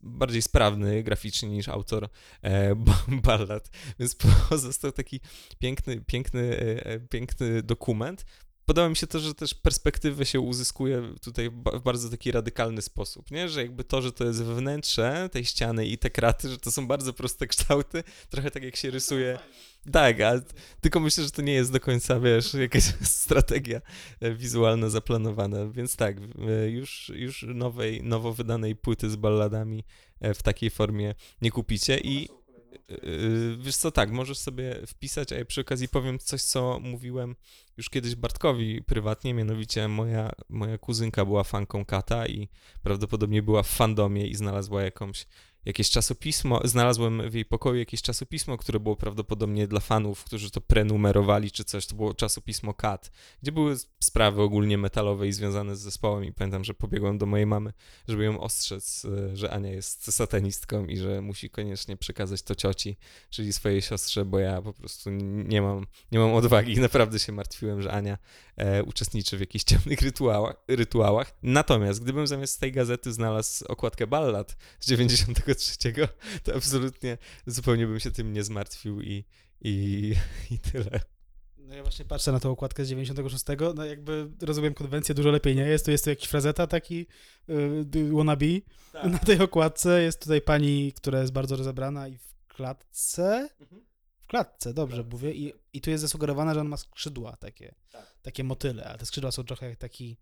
[0.00, 2.08] bardziej sprawny graficznie niż autor
[2.42, 2.74] e,
[3.24, 4.14] ballad, więc
[4.48, 5.20] pozostał taki
[5.58, 8.24] piękny, piękny, e, e piękny dokument.
[8.68, 13.30] Podoba mi się to, że też perspektywę się uzyskuje tutaj w bardzo taki radykalny sposób,
[13.30, 13.48] nie?
[13.48, 16.86] Że jakby to, że to jest wnętrze tej ściany i te kraty, że to są
[16.86, 19.38] bardzo proste kształty, trochę tak jak się rysuje
[19.92, 20.32] tak, a
[20.80, 22.82] tylko myślę, że to nie jest do końca, wiesz, jakaś
[23.22, 23.80] strategia
[24.20, 26.16] e, wizualna zaplanowana, więc tak,
[26.48, 29.84] e, już, już nowej, nowo wydanej płyty z balladami
[30.20, 32.28] e, w takiej formie nie kupicie i
[33.58, 37.36] wiesz co, tak, możesz sobie wpisać, a ja przy okazji powiem coś, co mówiłem
[37.76, 42.48] już kiedyś Bartkowi prywatnie, mianowicie moja, moja kuzynka była fanką Kata i
[42.82, 45.26] prawdopodobnie była w fandomie i znalazła jakąś
[45.68, 50.60] jakieś czasopismo, znalazłem w jej pokoju jakieś czasopismo, które było prawdopodobnie dla fanów, którzy to
[50.60, 53.10] prenumerowali czy coś, to było czasopismo Kat,
[53.42, 57.46] gdzie były sprawy ogólnie metalowe i związane z zespołem i pamiętam, że pobiegłem do mojej
[57.46, 57.72] mamy,
[58.08, 62.96] żeby ją ostrzec, e, że Ania jest satanistką i że musi koniecznie przekazać to cioci,
[63.30, 67.32] czyli swojej siostrze, bo ja po prostu nie mam, nie mam odwagi i naprawdę się
[67.32, 68.18] martwiłem, że Ania
[68.56, 71.32] e, uczestniczy w jakichś ciemnych rytuałach, rytuałach.
[71.42, 74.86] Natomiast gdybym zamiast tej gazety znalazł okładkę ballad z
[75.58, 76.08] 93,
[76.42, 79.24] to absolutnie zupełnie bym się tym nie zmartwił i,
[79.60, 80.14] i,
[80.50, 81.00] i tyle.
[81.68, 83.44] No ja właśnie patrzę na tą okładkę z 96,
[83.74, 87.06] no jakby rozumiem konwencję dużo lepiej nie jest, to jest to jakiś frazeta taki
[87.48, 88.46] yy, wannabe.
[88.92, 89.04] Tak.
[89.04, 93.48] Na tej okładce jest tutaj pani, która jest bardzo rozebrana i w klatce.
[93.60, 93.86] Mhm.
[94.18, 95.12] W klatce, dobrze tak.
[95.12, 95.32] mówię.
[95.32, 98.14] I, I tu jest zasugerowane, że on ma skrzydła takie, tak.
[98.22, 100.16] takie motyle, a te skrzydła są trochę jak taki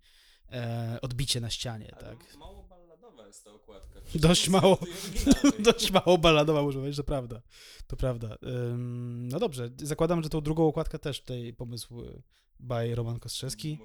[0.53, 2.37] e, odbicie na ścianie, Ale tak.
[2.37, 3.96] Mało balladowa jest ta okładka.
[4.15, 4.79] Dość mało,
[5.59, 7.43] dość mało balladowa muszę powiedzieć, to prawda.
[7.87, 8.37] To prawda.
[8.47, 12.23] Ym, no dobrze, zakładam, że tą drugą okładkę też tutaj pomysł y,
[12.61, 13.79] by Roman Kostrzewski.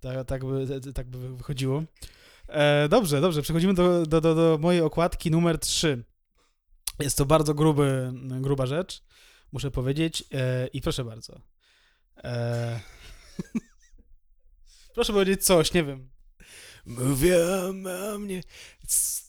[0.00, 1.82] Tak, tak, by, tak by wychodziło.
[2.48, 6.04] E, dobrze, dobrze, przechodzimy do, do, do, do mojej okładki numer 3.
[6.98, 9.02] Jest to bardzo gruby, gruba rzecz,
[9.52, 10.24] muszę powiedzieć.
[10.32, 11.40] E, I proszę bardzo.
[12.24, 12.80] E,
[14.94, 16.17] proszę powiedzieć coś, nie wiem.
[16.88, 17.36] Mówię
[18.14, 18.42] o mnie.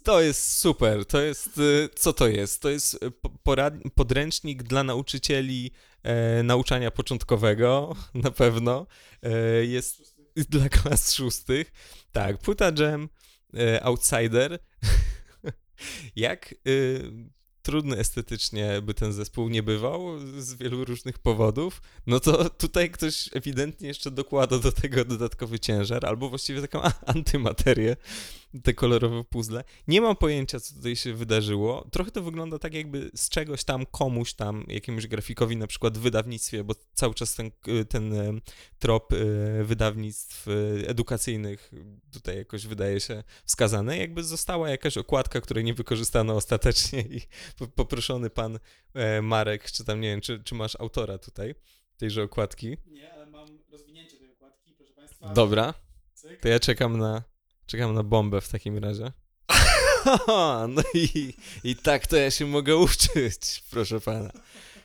[0.03, 1.05] To jest super.
[1.05, 1.57] To jest.
[1.57, 2.61] Y, co to jest?
[2.61, 3.11] To jest y,
[3.43, 5.71] porad, podręcznik dla nauczycieli
[6.03, 8.87] e, nauczania początkowego, na pewno.
[9.23, 10.19] E, jest
[10.49, 11.71] dla klas szóstych.
[12.11, 13.09] Tak, płyta Jam,
[13.57, 14.59] e, Outsider.
[16.15, 16.55] Jak.
[17.69, 23.29] Trudny estetycznie by ten zespół nie bywał z wielu różnych powodów, no to tutaj ktoś
[23.33, 26.81] ewidentnie jeszcze dokłada do tego dodatkowy ciężar, albo właściwie taką
[27.15, 27.95] antymaterię,
[28.63, 29.63] te kolorowe puzzle.
[29.87, 31.87] Nie mam pojęcia, co tutaj się wydarzyło.
[31.91, 36.01] Trochę to wygląda tak, jakby z czegoś tam komuś tam, jakiemuś grafikowi, na przykład w
[36.01, 37.51] wydawnictwie, bo cały czas ten,
[37.89, 38.33] ten e,
[38.79, 39.15] trop e,
[39.63, 40.51] wydawnictw e,
[40.87, 41.71] edukacyjnych
[42.11, 43.97] tutaj jakoś wydaje się wskazany.
[43.97, 47.21] Jakby została jakaś okładka, której nie wykorzystano ostatecznie i
[47.75, 48.59] poproszony pan
[49.21, 51.55] Marek, czy tam nie wiem, czy, czy masz autora tutaj
[51.97, 52.77] tejże okładki?
[52.87, 55.33] Nie, ale mam rozwinięcie tej okładki, proszę państwa.
[55.33, 55.73] Dobra.
[56.41, 57.23] To ja czekam na
[57.69, 59.11] Czekam na bombę w takim razie.
[60.67, 64.31] No i, i tak to ja się mogę uczyć, proszę pana.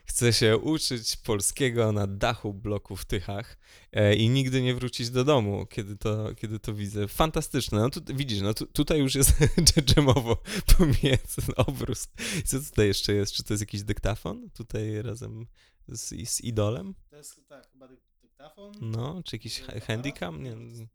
[0.04, 3.58] Chcę się uczyć polskiego na dachu bloku w Tychach
[3.92, 7.08] e, i nigdy nie wrócić do domu, kiedy to, kiedy to widzę.
[7.08, 7.80] Fantastyczne.
[7.80, 9.32] No tu, widzisz, no tu, tutaj już jest
[9.86, 10.42] dżemowo
[10.78, 12.08] pomiędzy obrus.
[12.44, 13.32] Co tutaj jeszcze jest?
[13.32, 14.50] Czy to jest jakiś dyktafon?
[14.50, 15.46] Tutaj razem
[15.88, 16.94] z, z idolem?
[17.10, 17.88] To jest, tak, chyba
[18.22, 18.72] dyktafon.
[18.80, 20.42] No, czy jakiś handicam?
[20.42, 20.54] Nie.
[20.54, 20.86] nie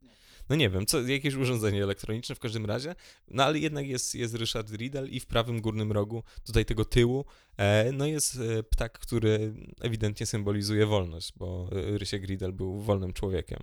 [0.50, 2.96] no nie wiem, co, jakieś urządzenie elektroniczne w każdym razie,
[3.28, 7.26] no ale jednak jest, jest Richard Riddle i w prawym górnym rogu, tutaj tego tyłu,
[7.58, 13.14] e, no jest e, ptak, który ewidentnie symbolizuje wolność, bo e, Rysiek Riddle był wolnym
[13.14, 13.60] człowiekiem.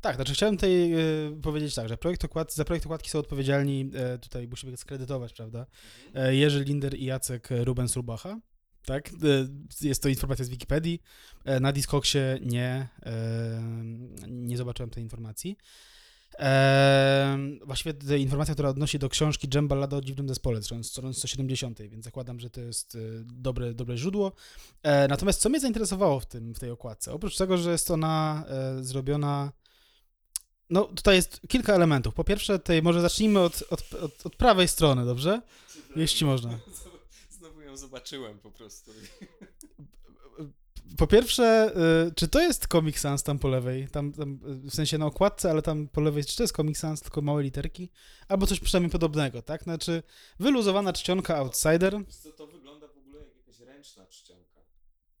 [0.00, 0.92] Tak, znaczy chciałem tutaj
[1.42, 3.90] powiedzieć tak, że projekt okład, za projekt okładki są odpowiedzialni,
[4.22, 5.66] tutaj musimy skredytować, prawda,
[6.30, 8.40] Jerzy Linder i Jacek Rubens Rubacha.
[8.84, 9.10] Tak,
[9.80, 11.02] jest to informacja z Wikipedii.
[11.60, 12.88] Na Discogsie nie,
[14.28, 15.56] nie zobaczyłem tej informacji.
[16.40, 21.82] E, właściwie to informacja, która odnosi do książki Dżem Ballada o dziwnym zespole, strony 170,
[21.82, 24.32] więc zakładam, że to jest e, dobre, dobre źródło.
[24.82, 27.12] E, natomiast co mnie zainteresowało w, tym, w tej okładce?
[27.12, 29.52] Oprócz tego, że jest ona e, zrobiona
[30.70, 32.14] no, tutaj jest kilka elementów.
[32.14, 35.42] Po pierwsze, tutaj może zacznijmy od, od, od, od prawej strony, dobrze?
[35.96, 36.58] Jeśli można.
[37.38, 38.90] Znowu ją zobaczyłem po prostu.
[40.96, 41.72] Po pierwsze,
[42.08, 43.88] y, czy to jest Comic Sans tam po lewej?
[43.88, 44.32] Tam, tam,
[44.64, 47.22] y, w sensie na okładce, ale tam po lewej, czy to jest Comic Sans, tylko
[47.22, 47.90] małe literki?
[48.28, 49.62] Albo coś przynajmniej podobnego, tak?
[49.62, 50.02] Znaczy,
[50.40, 51.96] wyluzowana czcionka Outsider.
[52.08, 54.60] Co, to wygląda w ogóle jak jakaś ręczna czcionka.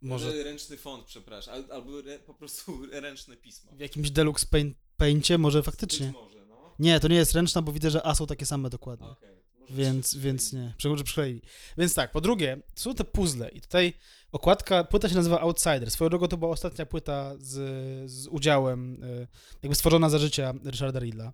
[0.02, 3.72] Może Ręczny font, przepraszam, al- albo re, po prostu ręczne pismo.
[3.72, 6.06] w jakimś Deluxe paint, Paincie, może faktycznie.
[6.06, 6.74] Być może, no.
[6.78, 9.06] Nie, to nie jest ręczna, bo widzę, że A są takie same dokładnie.
[9.06, 11.42] Może Więc, więc nie, Prze- że przykleili.
[11.78, 13.94] Więc tak, po drugie, są te puzzle i tutaj
[14.32, 15.90] okładka, płyta się nazywa Outsider.
[15.90, 19.26] Swoją drogą to była ostatnia płyta z, z udziałem, e,
[19.62, 21.32] jakby stworzona za życia Richarda Riddla.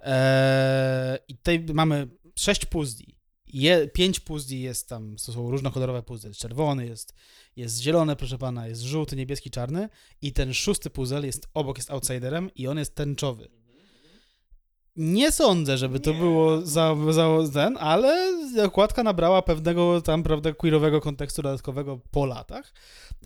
[0.00, 3.18] Eee, I tutaj mamy sześć puzli.
[3.46, 6.30] Je, pięć puzli jest tam, to są różnokolorowe puzzle.
[6.30, 7.14] Jest czerwony, jest,
[7.56, 9.88] jest zielony, proszę pana, jest żółty, niebieski, czarny.
[10.22, 13.57] I ten szósty puzzle jest obok, jest outsiderem i on jest tęczowy.
[14.98, 16.18] Nie sądzę, żeby to Nie.
[16.18, 18.32] było za, za ten, ale
[18.64, 22.72] okładka nabrała pewnego tam, prawda, queerowego kontekstu dodatkowego po latach.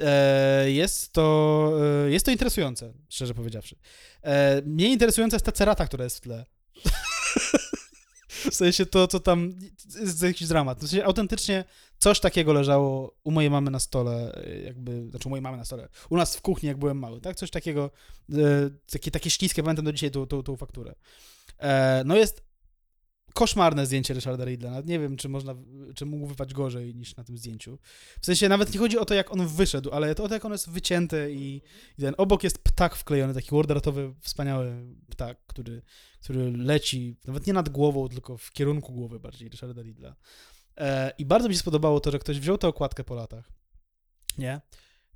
[0.01, 1.73] E, jest, to,
[2.07, 3.77] e, jest to interesujące, szczerze powiedziawszy.
[4.23, 6.47] E, mnie interesująca jest ta cerata, która jest w tle.
[8.51, 9.53] w sensie to, co tam
[10.01, 10.79] jest jakiś dramat.
[10.79, 11.65] W sensie autentycznie
[11.99, 15.89] coś takiego leżało u mojej mamy na stole, jakby, znaczy u mojej mamy na stole,
[16.11, 17.37] u nas w kuchni, jak byłem mały, tak?
[17.37, 17.91] Coś takiego,
[18.33, 18.37] e,
[18.91, 20.95] takie, takie śliskie, pamiętam do dzisiaj tą, tą, tą fakturę.
[21.63, 22.43] E, no jest
[23.35, 24.71] koszmarne zdjęcie Richarda Riddla.
[24.71, 25.55] Nawet nie wiem, czy można,
[25.95, 27.79] czy mógł wypaść gorzej niż na tym zdjęciu.
[28.21, 30.71] W sensie nawet nie chodzi o to, jak on wyszedł, ale to jak on jest
[30.71, 31.63] wycięty i,
[31.99, 35.83] i ten obok jest ptak wklejony, taki wordratowy, wspaniały ptak, który,
[36.21, 40.17] który leci nawet nie nad głową, tylko w kierunku głowy bardziej Richarda Riddla.
[40.77, 43.53] E, I bardzo mi się spodobało to, że ktoś wziął tę okładkę po latach.
[44.39, 44.61] Nie?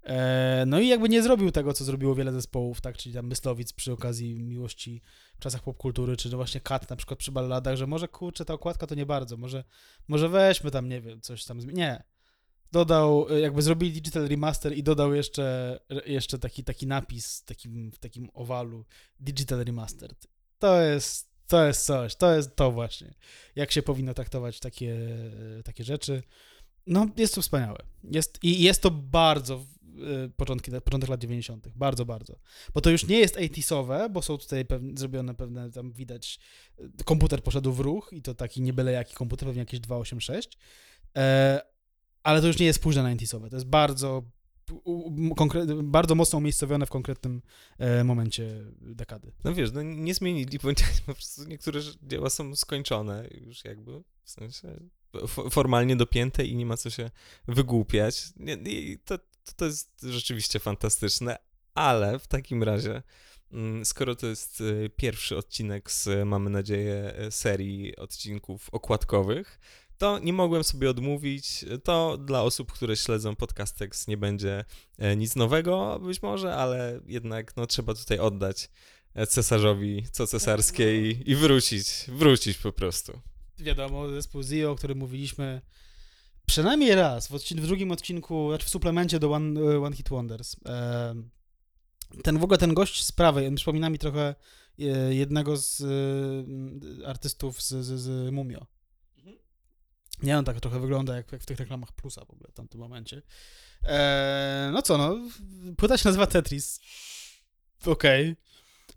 [0.06, 3.72] E, no i jakby nie zrobił tego, co zrobiło wiele zespołów, tak, czyli tam Myslowic
[3.72, 5.02] przy okazji miłości
[5.36, 8.54] w czasach popkultury, czy no właśnie Kat na przykład przy balladach, że może kurczę, ta
[8.54, 9.64] okładka to nie bardzo, może,
[10.08, 12.02] może weźmy tam, nie wiem, coś tam, nie.
[12.72, 17.92] Dodał, e, jakby zrobili digital remaster i dodał jeszcze, jeszcze taki, taki napis w takim,
[17.92, 18.84] w takim owalu
[19.20, 20.26] digital remastered.
[20.58, 23.14] To jest, to jest coś, to jest to właśnie,
[23.56, 24.98] jak się powinno traktować takie,
[25.64, 26.22] takie rzeczy.
[26.86, 27.78] No, jest to wspaniałe.
[28.04, 29.64] Jest, I jest to bardzo
[30.36, 31.68] początki, początek lat 90.
[31.68, 32.36] Bardzo, bardzo.
[32.74, 36.38] Bo to już nie jest 80sowe, bo są tutaj pewne, zrobione pewne, tam widać,
[36.80, 40.58] y, komputer poszedł w ruch i to taki nie byle jaki komputer, pewnie jakieś 286.
[41.16, 41.60] E,
[42.22, 43.50] ale to już nie jest późne 90sowe.
[43.50, 44.22] To jest bardzo,
[45.82, 47.42] bardzo mocno umiejscowione w konkretnym
[47.78, 49.32] e, momencie dekady.
[49.44, 50.68] No wiesz, no nie zmienili, bo
[51.06, 54.80] po prostu niektóre dzieła są skończone już jakby, w sensie
[55.50, 57.10] formalnie dopięte i nie ma co się
[57.48, 58.24] wygłupiać.
[58.36, 58.56] Nie,
[59.04, 61.38] to, to, to jest rzeczywiście fantastyczne,
[61.74, 63.02] ale w takim razie,
[63.52, 69.58] mm, skoro to jest y, pierwszy odcinek z, mamy nadzieję, y, serii odcinków okładkowych,
[69.98, 71.64] to nie mogłem sobie odmówić.
[71.84, 74.64] To dla osób, które śledzą podcast nie będzie
[74.98, 78.70] e, nic nowego być może, ale jednak no, trzeba tutaj oddać
[79.14, 83.20] e, cesarzowi co cesarskie i, i wrócić, wrócić po prostu.
[83.58, 85.60] wiadomo, zespół Zio, o którym mówiliśmy
[86.46, 90.08] przynajmniej raz w, odcin- w drugim odcinku, znaczy w suplemencie do One, e, One Hit
[90.08, 90.56] Wonders.
[90.64, 91.30] Em,
[92.22, 94.34] Ten w ogóle ten gość z prawej, on przypomina mi trochę
[94.78, 98.66] e, jednego z e, artystów z, z, z Mumio.
[100.22, 102.80] Nie, on tak trochę wygląda jak, jak w tych reklamach Plusa w ogóle w tamtym
[102.80, 103.22] momencie.
[103.84, 105.16] E, no co, no,
[105.76, 106.80] płyta się nazywa Tetris.
[107.86, 108.36] Okej.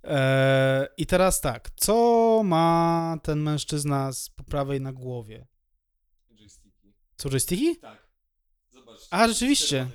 [0.04, 5.48] E, I teraz tak, co ma ten mężczyzna z po prawej na głowie?
[7.20, 7.78] Co, joysticki?
[7.78, 8.08] Tak.
[8.72, 9.00] Zobacz.
[9.12, 9.88] A, rzeczywiście.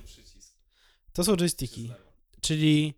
[1.13, 1.91] To są joysticki.
[2.41, 2.93] Czyli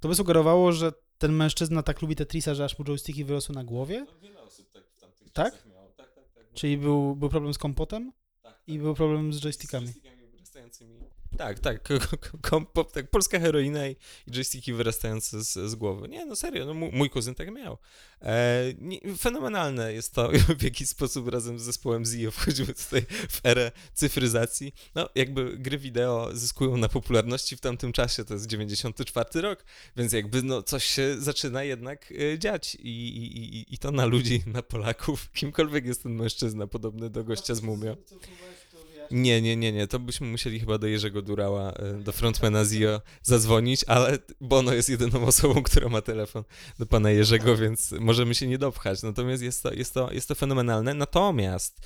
[0.00, 3.64] to by sugerowało, że ten mężczyzna tak lubi Tetrisa, że aż mu joysticki wyrosły na
[3.64, 4.06] głowie?
[4.08, 5.52] No, wiele osób tak w tamtych Tak?
[5.52, 5.88] czasach miało.
[5.96, 6.44] Tak, tak, tak.
[6.54, 9.86] Czyli był, był problem z kompotem tak, i był problem z joystickami.
[9.86, 10.98] Z joystickami wyrastającymi
[11.38, 11.88] Tak, tak,
[12.92, 13.96] tak polska heroina i,
[14.30, 16.08] joysticki wyrastające z, z głowy.
[16.08, 17.78] Nie, no serio, no, mój, kuzyn tak miał.
[18.22, 23.40] E, nie, fenomenalne jest to, w jaki sposób razem z zespołem Zio wchodzimy tutaj w
[23.44, 24.74] erę cyfryzacji.
[24.94, 29.64] No, jakby gry wideo zyskują na popularności w tamtym czasie, to jest 94 rok,
[29.96, 34.42] więc jakby no, coś się zaczyna jednak e, dziać I, i, i, to na ludzi,
[34.46, 37.96] na Polaków, kimkolwiek jest ten mężczyzna podobny do gościa z Mumio.
[39.12, 43.00] Nie, nie, nie, nie, to byśmy musieli chyba do Jerzego Durała, e, do frontmana Zio
[43.22, 46.44] zadzwonić, ale Bono jest jedyną osobą, która ma telefon
[46.78, 49.02] do pana Jerzego, więc możemy się nie dopchać.
[49.02, 50.94] Natomiast jest to, jest to, jest to fenomenalne.
[50.94, 51.80] Natomiast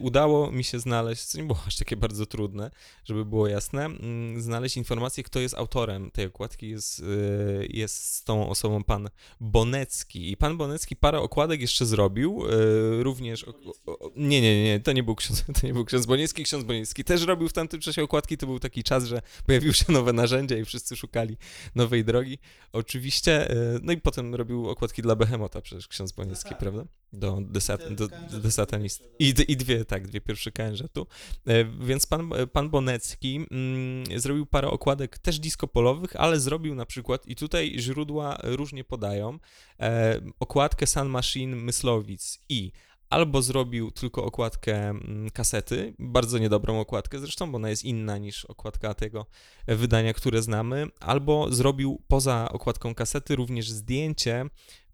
[0.00, 2.70] udało mi się znaleźć, co nie było aż takie bardzo trudne,
[3.04, 3.88] żeby było jasne,
[4.36, 6.68] znaleźć informację, kto jest autorem tej okładki.
[6.68, 9.08] Jest, y, jest z tą osobą pan
[9.40, 10.30] Bonecki.
[10.32, 13.44] I pan Bonecki parę okładek jeszcze zrobił, y, również...
[13.44, 13.52] O,
[13.86, 17.04] o, nie, nie, nie, to nie był ksiądz, to nie był ksiądz Boniecki, ksiądz Boniecki
[17.04, 20.56] też robił w tamtym czasie okładki, to był taki czas, że pojawiły się nowe narzędzia
[20.56, 21.36] i wszyscy szukali
[21.74, 22.38] nowej drogi.
[22.72, 26.58] Oczywiście, y, no i potem robił okładki dla Behemota przecież ksiądz Boniecki, tak.
[26.58, 26.84] prawda?
[27.12, 29.08] Do, desat, do, do desatanist.
[29.18, 31.06] I, I dwie, tak, dwie pierwsze KNZ-u.
[31.46, 37.26] E, Więc pan, pan Bonecki mm, zrobił parę okładek też disco-polowych, ale zrobił na przykład,
[37.26, 39.38] i tutaj źródła różnie podają,
[39.80, 42.72] e, okładkę Sun Machine Myslowic i
[43.10, 48.44] albo zrobił tylko okładkę mm, kasety, bardzo niedobrą okładkę zresztą, bo ona jest inna niż
[48.44, 49.26] okładka tego
[49.66, 54.46] wydania, które znamy, albo zrobił poza okładką kasety również zdjęcie,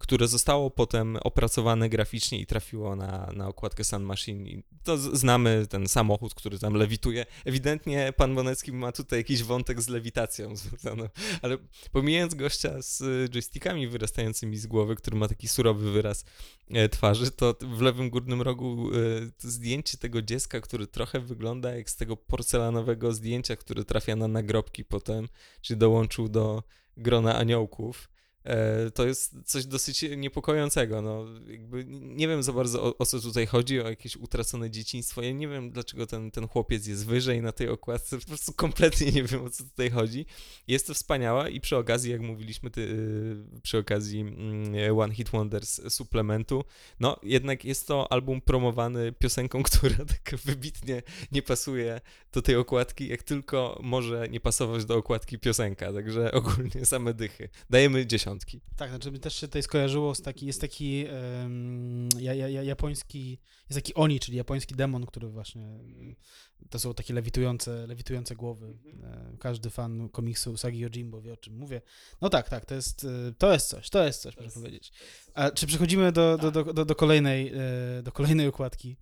[0.05, 4.49] które zostało potem opracowane graficznie i trafiło na, na okładkę Sun Machine.
[4.49, 7.25] I to znamy ten samochód, który tam lewituje.
[7.45, 11.09] Ewidentnie pan Bonecki ma tutaj jakiś wątek z lewitacją związany,
[11.41, 11.57] ale
[11.91, 16.25] pomijając gościa z y, joystickami wyrastającymi z głowy, który ma taki surowy wyraz
[16.69, 18.97] e, twarzy, to w lewym górnym rogu e,
[19.39, 24.85] zdjęcie tego dziecka, który trochę wygląda jak z tego porcelanowego zdjęcia, które trafia na nagrobki
[24.85, 25.27] potem,
[25.61, 26.63] czyli dołączył do
[26.97, 28.14] grona aniołków.
[28.45, 31.01] E, To jest coś dosyć niepokojącego.
[31.01, 35.21] No, jakby nie wiem za bardzo o, o co tutaj chodzi, o jakieś utracone dzieciństwo.
[35.21, 38.19] Ja nie wiem, dlaczego ten, ten chłopiec jest wyżej na tej okładce.
[38.19, 40.25] Po prostu kompletnie nie wiem, o co tutaj chodzi.
[40.67, 45.29] Jest to wspaniałe i przy okazji, jak mówiliśmy ty, y, przy okazji mm, One Hit
[45.29, 46.63] Wonders suplementu,
[46.99, 52.01] no jednak jest to album promowany piosenką, która tak wybitnie nie pasuje
[52.33, 55.93] do tej okładki, jak tylko może nie pasować do okładki piosenka.
[55.93, 57.49] Także ogólnie same dychy.
[57.69, 58.05] Dajemy
[58.39, 58.61] dziesiątki.
[58.75, 62.63] Tak, znaczy mi też się tutaj skojarzyło z taki, jest taki em, ja, ja, ja,
[62.63, 65.79] japoński, jest taki Oni, czyli japoński demon, który właśnie,
[66.69, 68.77] to są takie lewitujące, lewitujące głowy.
[69.03, 71.81] E, Każdy fan komiksu Usagi Yojimbo wie o czym mówię.
[72.21, 74.91] No tak, tak, to jest, e, to jest coś, to jest coś, można powiedzieć.
[75.33, 77.51] A czy przechodzimy do, do, do, do, do, kolejnej,
[77.99, 78.97] e, do kolejnej okładki?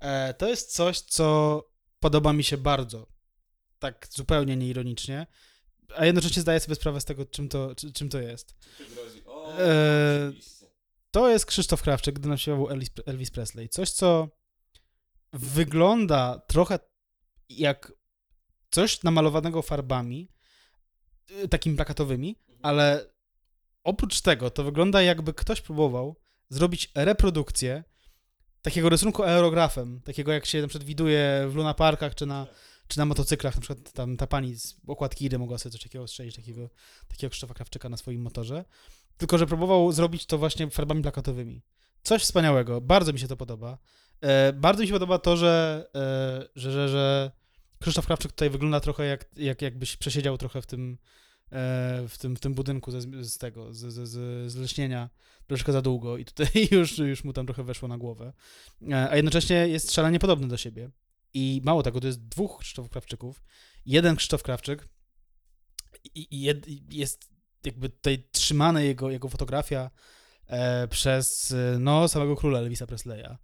[0.00, 1.64] E, To jest coś, co
[2.00, 3.06] podoba mi się bardzo,
[3.78, 5.26] tak zupełnie nieironicznie,
[5.96, 8.54] a jednocześnie zdaję sobie sprawę z tego, czym to, czy- czym to jest.
[9.58, 10.40] Eee,
[11.10, 13.68] To jest Krzysztof Krawczyk, gdy nam śpiewał Elvis, Elvis Presley.
[13.68, 14.28] Coś, co
[15.32, 16.78] wygląda trochę
[17.48, 17.92] jak
[18.70, 20.28] coś namalowanego farbami,
[21.44, 23.06] y, takimi plakatowymi, ale
[23.84, 26.16] oprócz tego to wygląda jakby ktoś próbował
[26.48, 27.84] zrobić reprodukcję
[28.62, 32.46] takiego rysunku aerografem, takiego jak się na przykład widuje w Luna Parkach czy na,
[32.90, 36.06] czy na motocyklach, na przykład tam ta pani z okładki Iry mogła sobie coś takiego
[36.06, 36.68] strzelić, takiego,
[37.08, 38.64] takiego Krzysztofa Krawczyka na swoim motorze,
[39.16, 41.62] tylko że próbował zrobić to właśnie farbami plakatowymi.
[42.02, 43.78] Coś wspaniałego, bardzo mi się to podoba.
[44.20, 47.30] E, bardzo mi się podoba to, że, e, że, że, że
[47.80, 50.98] Krzysztof Krawczyk tutaj wygląda trochę jak, jak jakbyś przesiedział trochę w tym,
[51.52, 55.10] e, w tym, w tym budynku ze, z tego, z, z, z, z leśnienia
[55.46, 58.32] troszkę za długo i tutaj już, już mu tam trochę weszło na głowę.
[58.90, 60.90] E, a jednocześnie jest szalenie podobny do siebie.
[61.34, 63.42] I mało tego, to jest dwóch Krzysztofów Krawczyków.
[63.86, 64.88] Jeden Krzysztof Krawczyk
[66.14, 67.30] i, jed, jest
[67.64, 69.90] jakby tutaj trzymana jego, jego fotografia
[70.46, 73.36] e, przez e, no, samego króla Elvisa Presleya.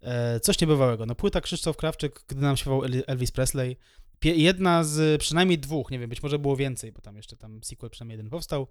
[0.00, 1.06] E, coś niebywałego.
[1.06, 3.76] No, płyta Krzysztof Krawczyk, gdy nam śpiewał El- Elvis Presley,
[4.24, 7.90] jedna z przynajmniej dwóch, nie wiem, być może było więcej, bo tam jeszcze tam sequel
[7.90, 8.68] przynajmniej jeden powstał.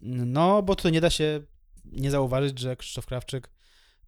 [0.00, 1.42] No, bo tutaj nie da się
[1.84, 3.50] nie zauważyć, że Krzysztof Krawczyk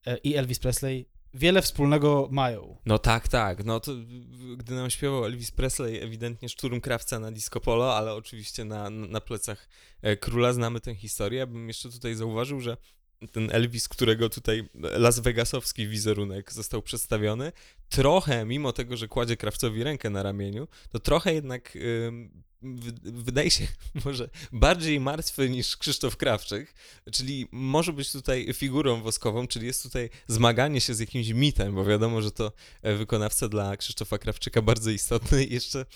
[0.06, 2.76] e, i Elvis Presley wiele wspólnego mają.
[2.86, 3.64] No tak, tak.
[3.64, 3.92] No to
[4.56, 9.20] gdy nam śpiewał Elvis Presley, ewidentnie szturm krawca na disco polo, ale oczywiście na, na
[9.20, 9.68] plecach
[10.02, 11.38] e, króla znamy tę historię.
[11.38, 12.76] Ja bym jeszcze tutaj zauważył, że
[13.32, 17.52] ten Elvis, którego tutaj Las Vegasowski wizerunek został przedstawiony,
[17.88, 21.76] trochę, mimo tego, że kładzie krawcowi rękę na ramieniu, to trochę jednak
[22.06, 22.42] ym,
[23.02, 23.66] wydaje się
[24.04, 26.74] może bardziej martwy niż Krzysztof Krawczyk,
[27.12, 31.84] czyli może być tutaj figurą woskową, czyli jest tutaj zmaganie się z jakimś mitem, bo
[31.84, 32.52] wiadomo, że to
[32.82, 35.44] e, wykonawca dla Krzysztofa Krawczyka bardzo istotny.
[35.59, 35.86] Jeszcze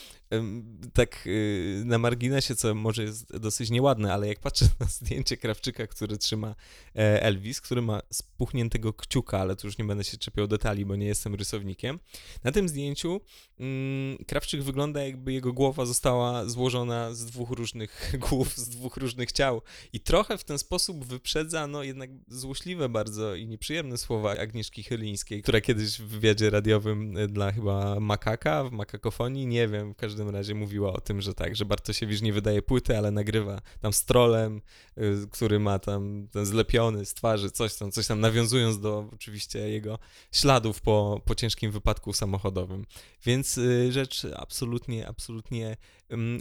[0.92, 5.86] tak y, na marginesie, co może jest dosyć nieładne, ale jak patrzę na zdjęcie Krawczyka,
[5.86, 6.54] który trzyma
[6.96, 10.96] e, Elvis, który ma spuchniętego kciuka, ale tu już nie będę się czepiał detali, bo
[10.96, 11.98] nie jestem rysownikiem,
[12.44, 13.20] na tym zdjęciu
[13.58, 19.32] mm, Krawczyk wygląda jakby jego głowa została złożona z dwóch różnych głów, z dwóch różnych
[19.32, 24.82] ciał i trochę w ten sposób wyprzedza, no jednak złośliwe bardzo i nieprzyjemne słowa Agnieszki
[24.82, 29.96] Chylińskiej, która kiedyś w wywiadzie radiowym e, dla chyba Makaka, w Makakofonii, nie wiem, w
[29.96, 33.92] każdym razie mówiła o tym, że tak, że Bartosiewicz nie wydaje płyty, ale nagrywa tam
[33.92, 34.60] z trolem,
[34.98, 39.58] y, który ma tam ten zlepiony z twarzy, coś tam, coś tam nawiązując do oczywiście
[39.58, 39.98] jego
[40.32, 42.86] śladów po, po ciężkim wypadku samochodowym.
[43.24, 45.76] Więc y, rzecz absolutnie, absolutnie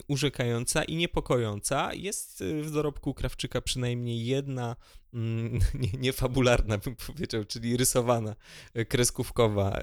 [0.07, 1.93] urzekająca i niepokojąca.
[1.93, 4.75] Jest y, w dorobku Krawczyka przynajmniej jedna
[5.13, 6.13] mm, nie, nie,
[6.77, 8.35] bym powiedział, czyli rysowana,
[8.77, 9.81] y, kreskówkowa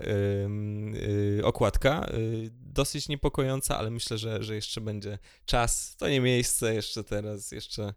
[1.37, 2.07] yy, okładka.
[2.51, 5.97] Dosyć niepokojąca, ale myślę, że, że jeszcze będzie czas.
[5.97, 7.95] To nie miejsce jeszcze teraz, jeszcze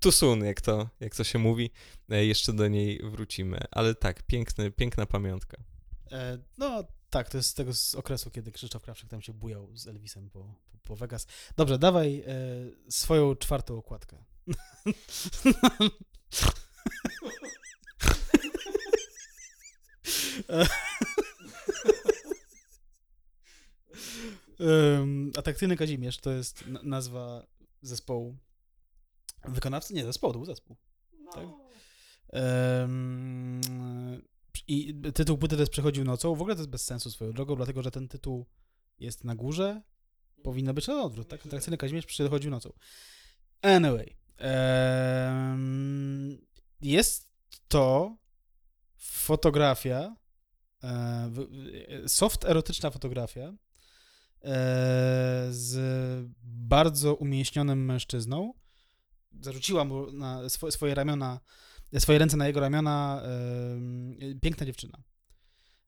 [0.00, 1.70] tu soon, jak to, jak to się mówi.
[2.10, 3.60] E, jeszcze do niej wrócimy.
[3.70, 5.56] Ale tak, piękny, piękna pamiątka.
[6.12, 9.76] E, no, tak, to jest z tego z okresu, kiedy Krzysztof Krawczyk tam się bujał
[9.76, 11.26] z Elvisem po, po, po Vegas.
[11.56, 12.24] Dobrze, dawaj e,
[12.90, 14.24] swoją czwartą okładkę.
[24.58, 27.46] um, Atrakcyjny Kazimierz to jest nazwa
[27.82, 28.36] zespołu.
[29.44, 29.94] Wykonawcy?
[29.94, 30.76] Nie, zespołu, to był zespół.
[31.20, 31.30] No.
[31.32, 31.46] Tak?
[32.32, 33.60] Um,
[34.68, 36.34] i tytuł płyty też przechodził nocą.
[36.34, 38.46] W ogóle to jest bez sensu swoją drogą, dlatego że ten tytuł
[38.98, 39.82] jest na górze.
[40.42, 41.46] Powinno być na odwrót, tak?
[41.46, 42.72] Atrakcyjny Kazimierz przychodził nocą.
[43.62, 44.16] Anyway.
[44.40, 46.38] Um,
[46.82, 47.28] jest
[47.68, 48.16] to
[48.96, 50.16] fotografia,
[50.82, 51.30] e,
[52.06, 53.54] soft erotyczna fotografia e,
[55.50, 55.78] z
[56.42, 58.52] bardzo umięśnionym mężczyzną.
[59.40, 61.40] Zarzuciła mu na swoje ramiona
[61.98, 63.22] swoje ręce na jego ramiona
[64.42, 64.98] piękna dziewczyna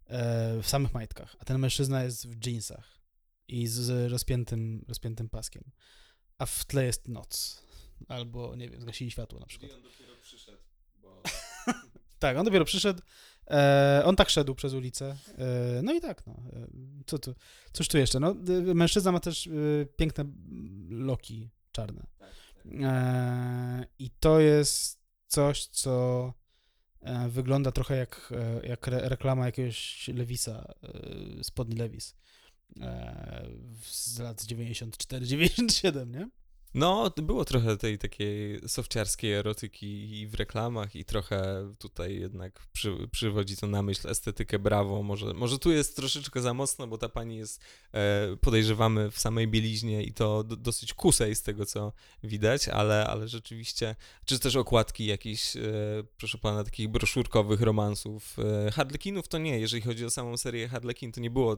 [0.06, 3.00] e, w samych majtkach, a ten mężczyzna jest w jeansach
[3.48, 5.64] i z rozpiętym, rozpiętym paskiem,
[6.38, 7.62] a w tle jest noc.
[8.08, 9.72] Albo, nie wiem, zgasili światło na przykład.
[9.72, 10.58] I on dopiero przyszedł,
[11.02, 11.22] bo...
[12.18, 13.02] tak, on dopiero przyszedł,
[13.50, 16.42] e, on tak szedł przez ulicę, e, no i tak, no.
[16.52, 16.66] E,
[17.06, 17.34] co tu,
[17.72, 18.20] cóż tu jeszcze?
[18.20, 18.34] No,
[18.74, 19.50] mężczyzna ma też e,
[19.96, 20.24] piękne
[20.88, 22.06] loki czarne.
[22.18, 22.66] Tak, tak.
[23.98, 24.97] I to jest
[25.28, 26.34] coś, co
[27.00, 32.14] e, wygląda trochę jak, e, jak reklama jakiegoś Lewisa, e, spodni Lewis
[33.82, 36.28] z lat 94-97, nie?
[36.74, 43.08] No, było trochę tej takiej sofciarskiej erotyki i w reklamach i trochę tutaj jednak przy,
[43.10, 45.02] przywodzi to na myśl estetykę brawo.
[45.02, 47.60] Może, może tu jest troszeczkę za mocno, bo ta pani jest,
[47.92, 51.92] e, podejrzewamy, w samej bieliźnie i to do, dosyć kusej z tego, co
[52.22, 55.60] widać, ale, ale rzeczywiście, czy też okładki jakichś, e,
[56.16, 58.36] proszę pana, takich broszurkowych romansów.
[58.66, 61.56] E, Harlekinów to nie, jeżeli chodzi o samą serię Harlekin, to nie było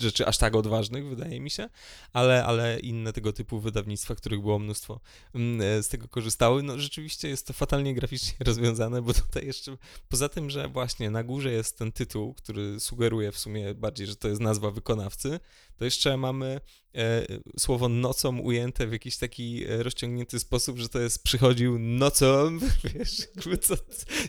[0.00, 1.68] rzeczy aż tak odważnych, wydaje mi się,
[2.12, 5.00] ale, ale inne tego typu wydawnictwa, których było mnóstwo,
[5.34, 6.62] mm, e, z tego korzystały.
[6.62, 9.76] No rzeczywiście jest to fatalnie graficznie rozwiązane, bo tutaj jeszcze,
[10.08, 14.16] poza tym, że właśnie na górze jest ten tytuł, który sugeruje w sumie bardziej, że
[14.16, 15.40] to jest nazwa wykonawcy,
[15.76, 16.60] to jeszcze mamy
[16.94, 17.26] e,
[17.58, 22.58] słowo nocą ujęte w jakiś taki e, rozciągnięty sposób, że to jest przychodził nocą,
[22.94, 23.28] wiesz,
[23.60, 23.74] co,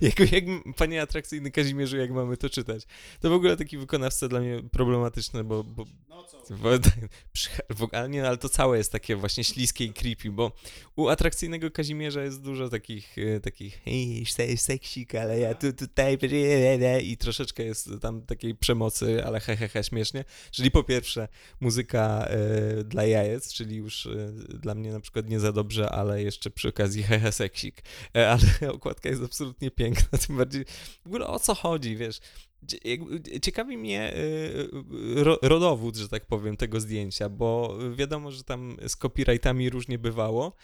[0.01, 0.43] jak, jak,
[0.77, 2.83] panie atrakcyjny Kazimierzu, jak mamy to czytać.
[3.19, 5.63] To w ogóle taki wykonawca dla mnie problematyczny, bo...
[5.63, 6.37] bo nocą.
[7.79, 10.51] Bo, ale nie, ale to całe jest takie właśnie śliskie i creepy, bo
[10.95, 14.25] u atrakcyjnego Kazimierza jest dużo takich, e, takich hej,
[14.57, 16.17] seksik, ale ja tu tutaj
[17.03, 20.25] i troszeczkę jest tam takiej przemocy, ale hehehe, he, he, śmiesznie.
[20.51, 21.27] Czyli po pierwsze
[21.59, 22.27] muzyka
[22.79, 26.49] y, dla jajec, czyli już y, dla mnie na przykład nie za dobrze, ale jeszcze
[26.49, 27.83] przy okazji hehe seksik.
[28.17, 28.43] Y, ale
[28.77, 30.65] okładka jest absolutnie piękna, tym bardziej
[31.03, 32.19] w ogóle o co chodzi, wiesz,
[33.41, 34.13] Ciekawi mnie
[35.41, 40.55] rodowód, że tak powiem, tego zdjęcia, bo wiadomo, że tam z copyrightami różnie bywało.